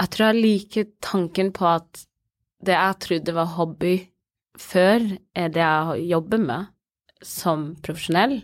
[0.00, 2.04] Jeg tror jeg liker tanken på at
[2.64, 3.94] det jeg trodde var hobby
[4.60, 5.00] før,
[5.32, 6.70] er det jeg jobber med
[7.24, 8.40] som profesjonell.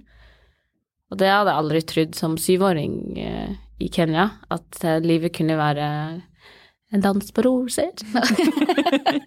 [1.13, 5.59] Og det hadde jeg aldri trodd som syvåring eh, i Kenya, at eh, livet kunne
[5.59, 5.87] være
[6.95, 7.91] en dans på roser.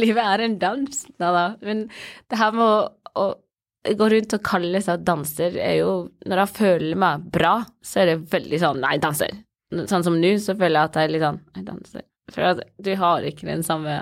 [0.00, 1.44] livet er en dans, da da.
[1.62, 1.84] Men
[2.32, 2.78] det her med å,
[3.20, 3.26] å
[3.98, 5.92] gå rundt og kalle seg danser er jo
[6.28, 9.34] Når jeg føler meg bra, så er det veldig sånn nei, danser.
[9.88, 12.06] Sånn som nå, så føler jeg at jeg er litt sånn nei, danser.
[12.32, 13.98] For at du har ikke den samme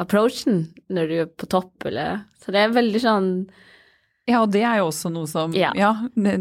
[0.00, 3.28] approachen når du er på topp, eller Så det er veldig sånn
[4.30, 5.72] Ja, og det er jo også noe som Ja.
[6.14, 6.38] det,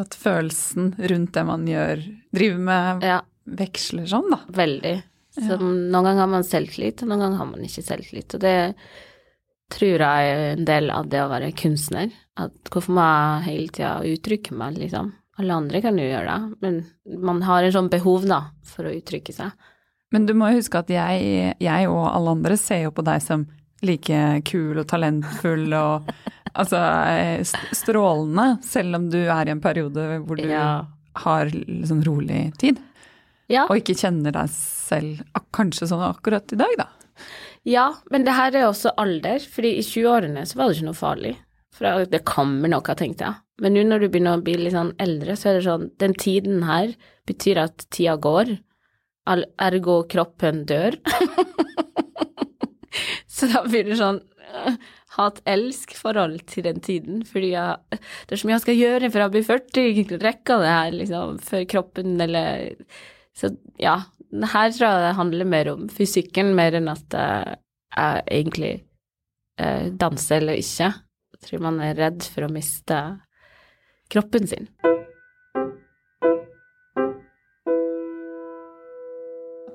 [0.00, 2.02] at følelsen rundt det man gjør,
[2.34, 4.40] driver med, Ja, veksler sånn, da.
[4.54, 4.94] veldig.
[5.34, 8.36] Så noen ganger har man selvtillit, og noen ganger har man ikke selvtillit.
[8.36, 8.56] Og det
[9.74, 12.12] tror jeg er en del av det å være kunstner.
[12.38, 15.12] At hvorfor må jeg hele tida uttrykke meg, liksom?
[15.42, 18.94] Alle andre kan jo gjøre det, men man har en sånn behov, da, for å
[18.94, 19.50] uttrykke seg.
[20.14, 23.22] Men du må jo huske at jeg, jeg og alle andre ser jo på deg
[23.24, 23.48] som
[23.84, 26.06] like kul og talentfull og
[26.54, 30.84] altså eh, strålende, selv om du er i en periode hvor du Ja.
[31.24, 31.50] har
[31.86, 32.78] sånn rolig tid,
[33.48, 33.64] Ja.
[33.68, 36.86] og ikke kjenner deg selv kanskje sånn akkurat i dag, da.
[37.64, 40.98] Ja, men det her er også alder, fordi i 20-årene så var det ikke noe
[40.98, 41.36] farlig.
[41.74, 43.34] For det kommer noe, tenkte jeg.
[43.62, 46.14] Men nå når du begynner å bli litt sånn eldre, så er det sånn Den
[46.14, 46.94] tiden her
[47.26, 48.58] betyr at tida går,
[49.26, 50.94] ergo kroppen dør.
[53.26, 54.20] så da blir det sånn
[55.14, 59.24] øh, hat-elsk-forhold til den tiden, fordi jeg, det er så mye jeg skal gjøre før
[59.24, 62.74] jeg blir 40, rekker det her, liksom, før kroppen eller
[63.34, 63.50] Så
[63.82, 63.96] ja,
[64.30, 68.74] her tror jeg det handler mer om fysikken, mer enn at jeg egentlig
[69.58, 70.92] eh, danser eller ikke.
[71.34, 73.00] Jeg tror man er redd for å miste
[74.06, 74.70] kroppen sin.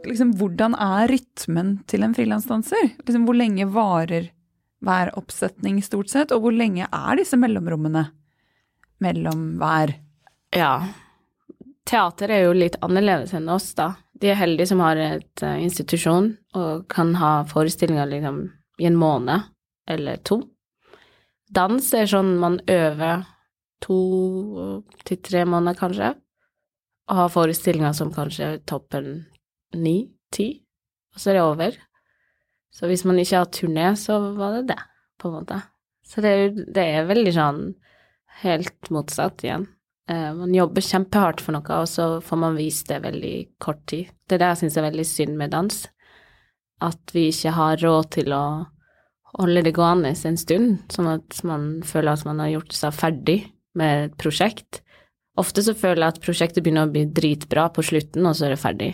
[0.09, 2.95] liksom, hvordan er rytmen til en frilansdanser?
[3.05, 4.29] Liksom, hvor lenge varer
[4.85, 8.05] hver oppsetning stort sett, og hvor lenge er disse mellomrommene
[9.03, 9.95] mellom hver?
[10.55, 10.73] Ja.
[11.89, 13.93] Teater er jo litt annerledes enn oss, da.
[14.19, 18.41] De er heldige som har et uh, institusjon og kan ha forestillinger liksom
[18.79, 19.47] i en måned
[19.89, 20.41] eller to.
[21.49, 23.23] Dans er sånn man øver
[23.81, 23.99] to
[25.07, 26.13] til tre måneder, kanskje,
[27.09, 29.23] og har forestillinger som kanskje toppen
[29.73, 30.51] ni, ti,
[31.15, 31.79] og så er det over.
[32.73, 34.79] Så hvis man ikke har turné, så var det det,
[35.19, 35.61] på en måte.
[36.05, 37.61] Så det er, det er veldig sånn
[38.43, 39.67] helt motsatt igjen.
[40.09, 44.09] Eh, man jobber kjempehardt for noe, og så får man vist det veldig kort tid.
[44.29, 45.79] Det er det jeg syns er veldig synd med dans.
[46.81, 48.43] At vi ikke har råd til å
[49.37, 53.39] holde det gående en stund, sånn at man føler at man har gjort seg ferdig
[53.77, 54.79] med et prosjekt.
[55.39, 58.55] Ofte så føler jeg at prosjektet begynner å bli dritbra på slutten, og så er
[58.55, 58.89] det ferdig.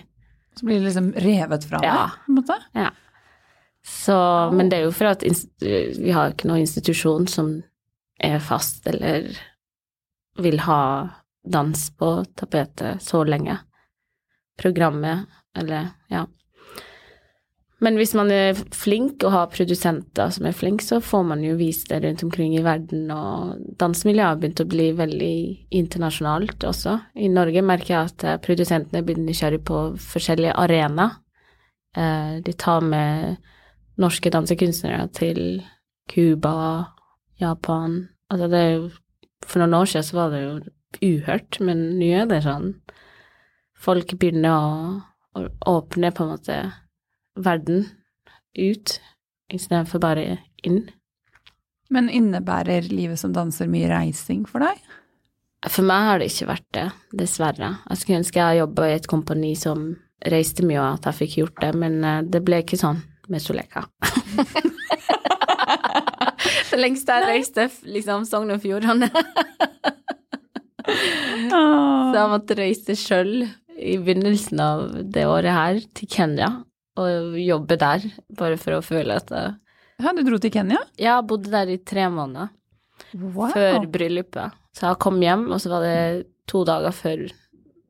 [0.59, 1.93] Så blir det liksom revet fra Ja.
[1.95, 2.57] deg, på en måte?
[2.75, 2.89] Ja.
[3.85, 4.17] Så,
[4.51, 5.23] men det er jo for at
[5.61, 7.51] vi har ikke noen institusjon som
[8.17, 9.27] er fast eller
[10.41, 10.81] vil ha
[11.45, 13.59] dans på tapetet så lenge.
[14.57, 16.25] Programmet, eller ja.
[17.83, 21.57] Men hvis man er flink og har produsenter som er flinke, så får man jo
[21.59, 25.35] vist det rundt omkring i verden, og dansemiljøet har begynt å bli veldig
[25.75, 26.95] internasjonalt også.
[27.19, 31.19] I Norge merker jeg at eh, produsentene blir nysgjerrige på forskjellige arenaer.
[31.99, 33.35] Eh, De tar med
[34.01, 35.41] norske dansekunstnere til
[36.11, 36.91] Cuba,
[37.41, 38.89] Japan Altså det er jo
[39.45, 40.53] For noen år siden så var det jo
[41.05, 42.71] uhørt, men nå er det sånn
[43.77, 44.69] Folk begynner å,
[45.37, 46.59] å åpne på en måte
[47.35, 47.83] verden
[48.55, 48.95] ut
[49.51, 50.85] istedenfor bare inn.
[51.91, 54.79] Men innebærer livet som danser mye reising for deg?
[55.67, 56.85] For meg har det ikke vært det,
[57.19, 57.71] dessverre.
[57.89, 59.85] Jeg skulle ønske jeg jobba i et kompani som
[60.31, 63.41] reiste mye, og at jeg fikk gjort det, men eh, det ble ikke sånn med
[63.43, 63.83] Soleka.
[66.71, 69.09] det lengste jeg reiste, liksom Sogn og Fjordane.
[70.85, 73.31] Så jeg måtte reise sjøl
[73.75, 76.49] i begynnelsen av det året her til Kenya
[77.01, 78.05] og jobbe der,
[78.39, 79.55] bare for å føle at jeg
[80.03, 80.79] Ja, du dro til Kenya?
[80.99, 82.51] Jeg bodde der i tre måneder
[83.15, 83.49] Wow.
[83.51, 84.53] før bryllupet.
[84.75, 87.25] Så jeg kom hjem, og så var det to dager før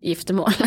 [0.05, 0.53] giftermål.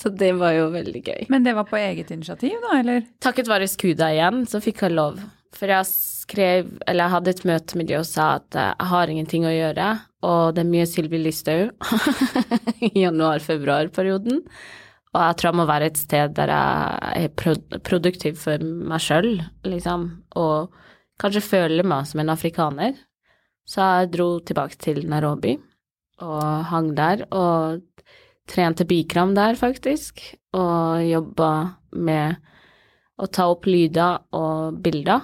[0.00, 1.26] så det var jo veldig gøy.
[1.32, 3.04] Men det var på eget initiativ, da, eller?
[3.20, 5.20] Takket være Skuda igjen, så fikk jeg lov.
[5.56, 8.90] For jeg skrev, eller jeg hadde et møte med de og sa at eh, jeg
[8.92, 9.88] har ingenting å gjøre,
[10.30, 11.74] og det er mye Sylvi Listhaug
[12.88, 14.40] i januar-februar-perioden.
[15.10, 19.32] Og jeg tror jeg må være et sted der jeg er produktiv for meg sjøl,
[19.66, 20.06] liksom,
[20.38, 20.70] og
[21.20, 22.94] kanskje føler meg som en afrikaner.
[23.68, 25.58] Så jeg dro tilbake til Nairobi
[26.20, 27.80] og hang der, og
[28.50, 30.22] trente bikram der, faktisk,
[30.56, 31.50] og jobba
[31.94, 32.40] med
[33.20, 35.20] å ta opp lyder og bilder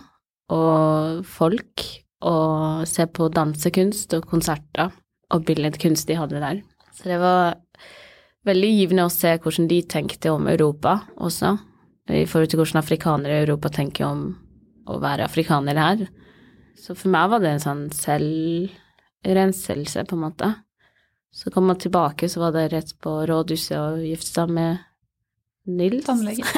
[0.52, 1.82] og folk,
[2.26, 4.92] og se på dansekunst og konserter
[5.34, 6.56] og billedkunst de hadde der.
[6.94, 7.56] Så det var
[8.46, 11.56] veldig givende å se hvordan de tenkte om Europa også,
[12.06, 14.20] i forhold til hvordan afrikanere i Europa tenker om
[14.86, 16.06] å være afrikanere her.
[16.78, 20.46] Så for meg var det en sånn selvrenselse, på en måte.
[21.34, 24.78] Så kom jeg tilbake, så var det rett på rådhuset og gifte seg med
[25.66, 26.06] Nils.
[26.06, 26.44] Tannlege.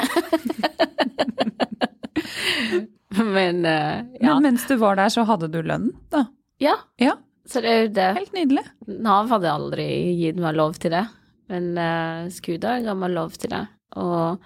[3.19, 4.35] Men uh, ja.
[4.35, 6.27] Men mens du var der, så hadde du lønn, da?
[6.61, 6.77] ja.
[7.01, 7.17] Ja.
[7.49, 8.07] Så det er jo det.
[8.19, 8.63] Helt nydelig.
[9.01, 9.85] Nav hadde aldri
[10.19, 11.01] gitt meg lov til det,
[11.49, 13.63] men uh, Skuda ga meg lov til det.
[13.97, 14.37] Og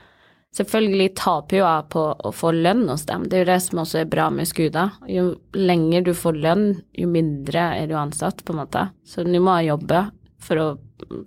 [0.58, 3.82] selvfølgelig taper jo jeg på å få lønn hos dem, det er jo det som
[3.84, 4.88] også er bra med Skuda.
[5.10, 8.88] Jo lenger du får lønn, jo mindre er du ansatt, på en måte.
[9.08, 10.04] Så nå må jeg jobbe
[10.44, 10.68] for å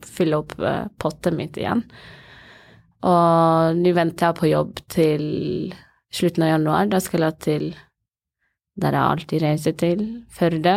[0.07, 1.83] fylle opp potten pottet mitt igjen.
[3.07, 5.27] Og nå venter jeg på jobb til
[6.15, 6.89] slutten av januar.
[6.91, 7.67] Da skal jeg til
[8.77, 10.77] der jeg alltid reiser til, Førde,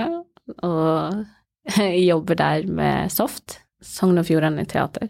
[0.63, 1.25] og
[2.09, 5.09] jobber der med Soft, Sogn og Fjordane Teater,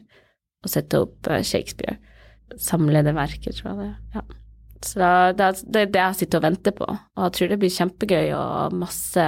[0.63, 1.99] og setter opp eh, Shakespeare.
[2.57, 3.91] Samlede verker, tror jeg det.
[4.15, 4.23] Ja.
[4.79, 8.29] Så det, er det jeg sitter og venter på, og jeg tror det blir kjempegøy
[8.37, 9.25] og masse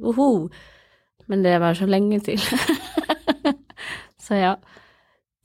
[0.00, 0.48] uhu,
[1.28, 2.40] men det er bare så lenge til.
[4.24, 4.54] så ja.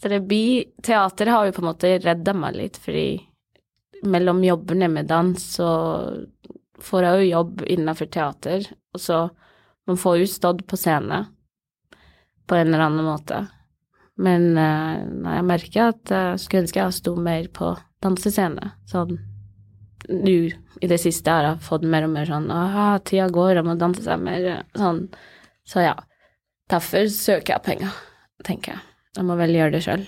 [0.01, 3.19] Så det blir Teater har jo på en måte redda meg litt, fordi
[4.07, 5.69] mellom jobbene med dans så
[6.81, 8.65] får jeg jo jobb innenfor teater,
[8.95, 9.19] og så
[9.89, 11.25] man får jo stått på scene
[12.47, 13.43] på en eller annen måte.
[14.21, 18.73] Men eh, nei, jeg merker at jeg skulle ønske jeg sto mer på dansescene.
[18.89, 19.17] Sånn
[20.09, 20.37] nå
[20.81, 23.75] i det siste har jeg fått mer og mer sånn Aha, tida går, jeg må
[23.79, 24.63] danse seg mer.
[24.77, 25.03] Sånn.
[25.67, 25.93] Så ja.
[26.71, 27.99] Derfor søker jeg penger,
[28.47, 28.83] tenker jeg.
[29.17, 30.07] Jeg må vel gjøre det sjøl.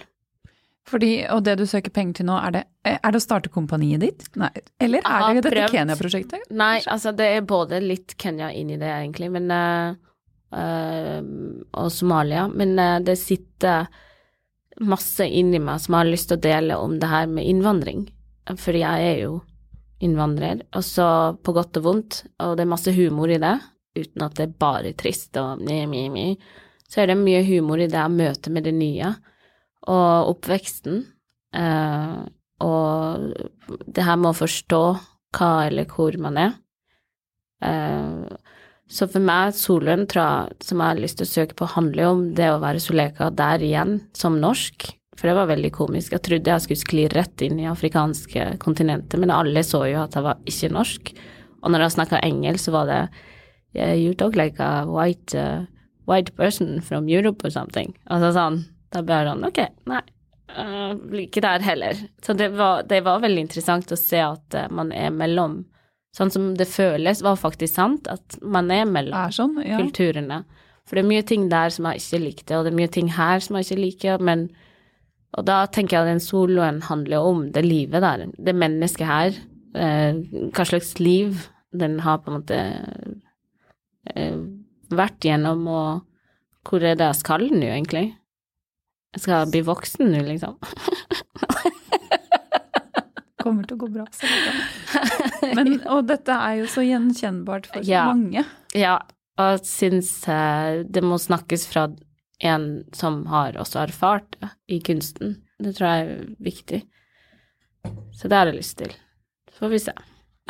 [0.88, 4.02] Fordi, og det du søker penger til nå, er det, er det å starte kompaniet
[4.04, 4.26] ditt?
[4.40, 4.50] Nei.
[4.84, 5.68] Eller er det dette.
[5.72, 6.50] Kenya-prosjektet?
[6.52, 9.96] Nei, altså det er både litt Kenya inn i det, egentlig, men eh,
[10.54, 12.48] Og Somalia.
[12.48, 13.88] Men eh, det sitter
[14.82, 18.08] masse inni meg som har lyst til å dele om det her med innvandring.
[18.60, 19.40] For jeg er jo
[20.04, 21.08] innvandrer, og så
[21.40, 23.54] på godt og vondt, og det er masse humor i det,
[23.96, 26.26] uten at det er bare trist og mi, mi, mi.
[26.90, 29.14] Så er det mye humor i det jeg møter med det nye,
[29.88, 31.06] og oppveksten.
[31.56, 32.18] Eh,
[32.64, 34.84] og det her med å forstå
[35.38, 36.58] hva eller hvor man er.
[38.84, 42.12] Eh, så for meg, Solund, som jeg har lyst til å søke på, handler jo
[42.18, 44.92] om det å være Soleka der igjen, som norsk.
[45.18, 46.12] For det var veldig komisk.
[46.12, 50.16] Jeg trodde jeg skulle skli rett inn i afrikanske kontinentet, men alle så jo at
[50.18, 51.14] jeg var ikke norsk.
[51.64, 53.04] Og når jeg snakka engelsk, så var det
[53.74, 55.66] You talk like a white, uh,
[56.06, 57.96] white person from Europe or something.
[58.06, 58.60] Altså sånn,
[58.94, 60.02] da ble jeg sånn, ok, nei,
[60.54, 60.92] uh,
[61.24, 62.04] ikke der heller.
[62.22, 65.64] Så det var, det var veldig interessant å se at uh, man er mellom
[66.14, 69.80] Sånn som det føles, var faktisk sant, at man er mellom Er sånn, ja.
[69.82, 70.44] kulturene.
[70.86, 73.10] For det er mye ting der som jeg ikke likte, og det er mye ting
[73.16, 74.52] her som jeg ikke liker, men
[75.34, 79.38] Og da tenker jeg at den soloen handler om det livet der, det mennesket her,
[79.74, 80.20] eh,
[80.54, 82.60] hva slags liv den har på en måte
[84.14, 84.38] eh,
[84.94, 88.14] vært gjennom, og hvor er det jeg skal nå, egentlig?
[89.16, 90.60] Jeg skal bli voksen nå, liksom.
[93.44, 94.06] Kommer til å gå bra.
[95.58, 98.06] Men, og dette er jo så gjenkjennbart for Ja.
[98.14, 98.46] mange.
[98.78, 98.96] Ja,
[99.38, 101.90] og jeg syns eh, det må snakkes fra
[102.44, 105.38] en som har også erfart det i kunsten.
[105.64, 106.82] Det tror jeg er viktig.
[108.16, 108.96] Så det har jeg lyst til.
[109.52, 109.94] Så får vi se.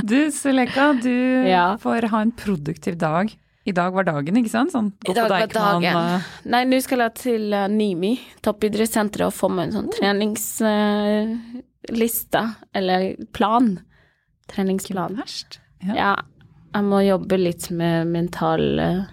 [0.03, 1.09] Du, Suleka, du
[1.49, 1.75] Ja.
[1.81, 3.33] får ha en produktiv dag.
[3.65, 4.73] I dag var dagen, ikke sant?
[4.73, 5.83] Sånn, I dag var dagen.
[5.83, 5.95] dagen.
[5.95, 6.31] uh...
[6.51, 9.87] Nei, nå skal jeg til uh, Nimi, toppidrettssenteret, og få meg en sånn
[11.87, 13.79] treningsliste, eller plan.
[14.47, 15.15] Treningsplan.
[15.15, 15.59] Verst.
[15.79, 15.95] Ja.
[15.95, 16.15] Ja,
[16.73, 19.03] jeg må jobbe litt med mental, eh,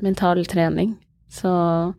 [0.00, 0.96] mental trening.
[1.30, 1.94] Så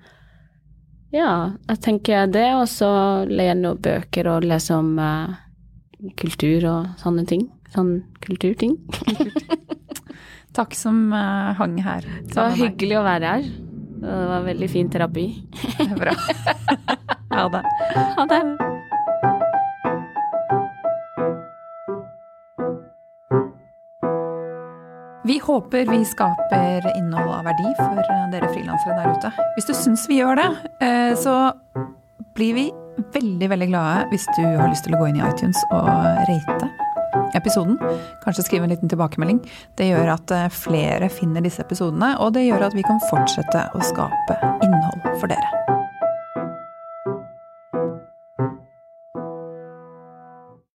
[1.11, 5.31] ja, jeg tenker det, og så leie noen bøker og lese om uh,
[6.17, 7.49] kultur og sånne ting.
[7.71, 8.77] Sånn kulturting.
[10.55, 12.03] Takk som uh, hang her.
[12.25, 13.49] Det var hyggelig å være her.
[14.05, 15.27] Det var veldig fin terapi.
[15.77, 16.15] Det er bra.
[17.35, 17.67] ha det.
[17.95, 18.74] Ha det.
[25.25, 27.97] Vi håper vi skaper innhold av verdi for
[28.29, 29.31] dere frilansere der ute.
[29.55, 30.49] Hvis du syns vi gjør det,
[30.85, 31.49] eh, så
[32.37, 32.65] blir vi
[33.15, 35.89] veldig, veldig glade hvis du har lyst til å gå inn i iTunes og
[36.29, 36.69] rate
[37.33, 37.79] episoden.
[38.21, 39.41] Kanskje skrive en liten tilbakemelding.
[39.81, 43.69] Det gjør at eh, flere finner disse episodene, og det gjør at vi kan fortsette
[43.73, 45.74] å skape innhold for dere.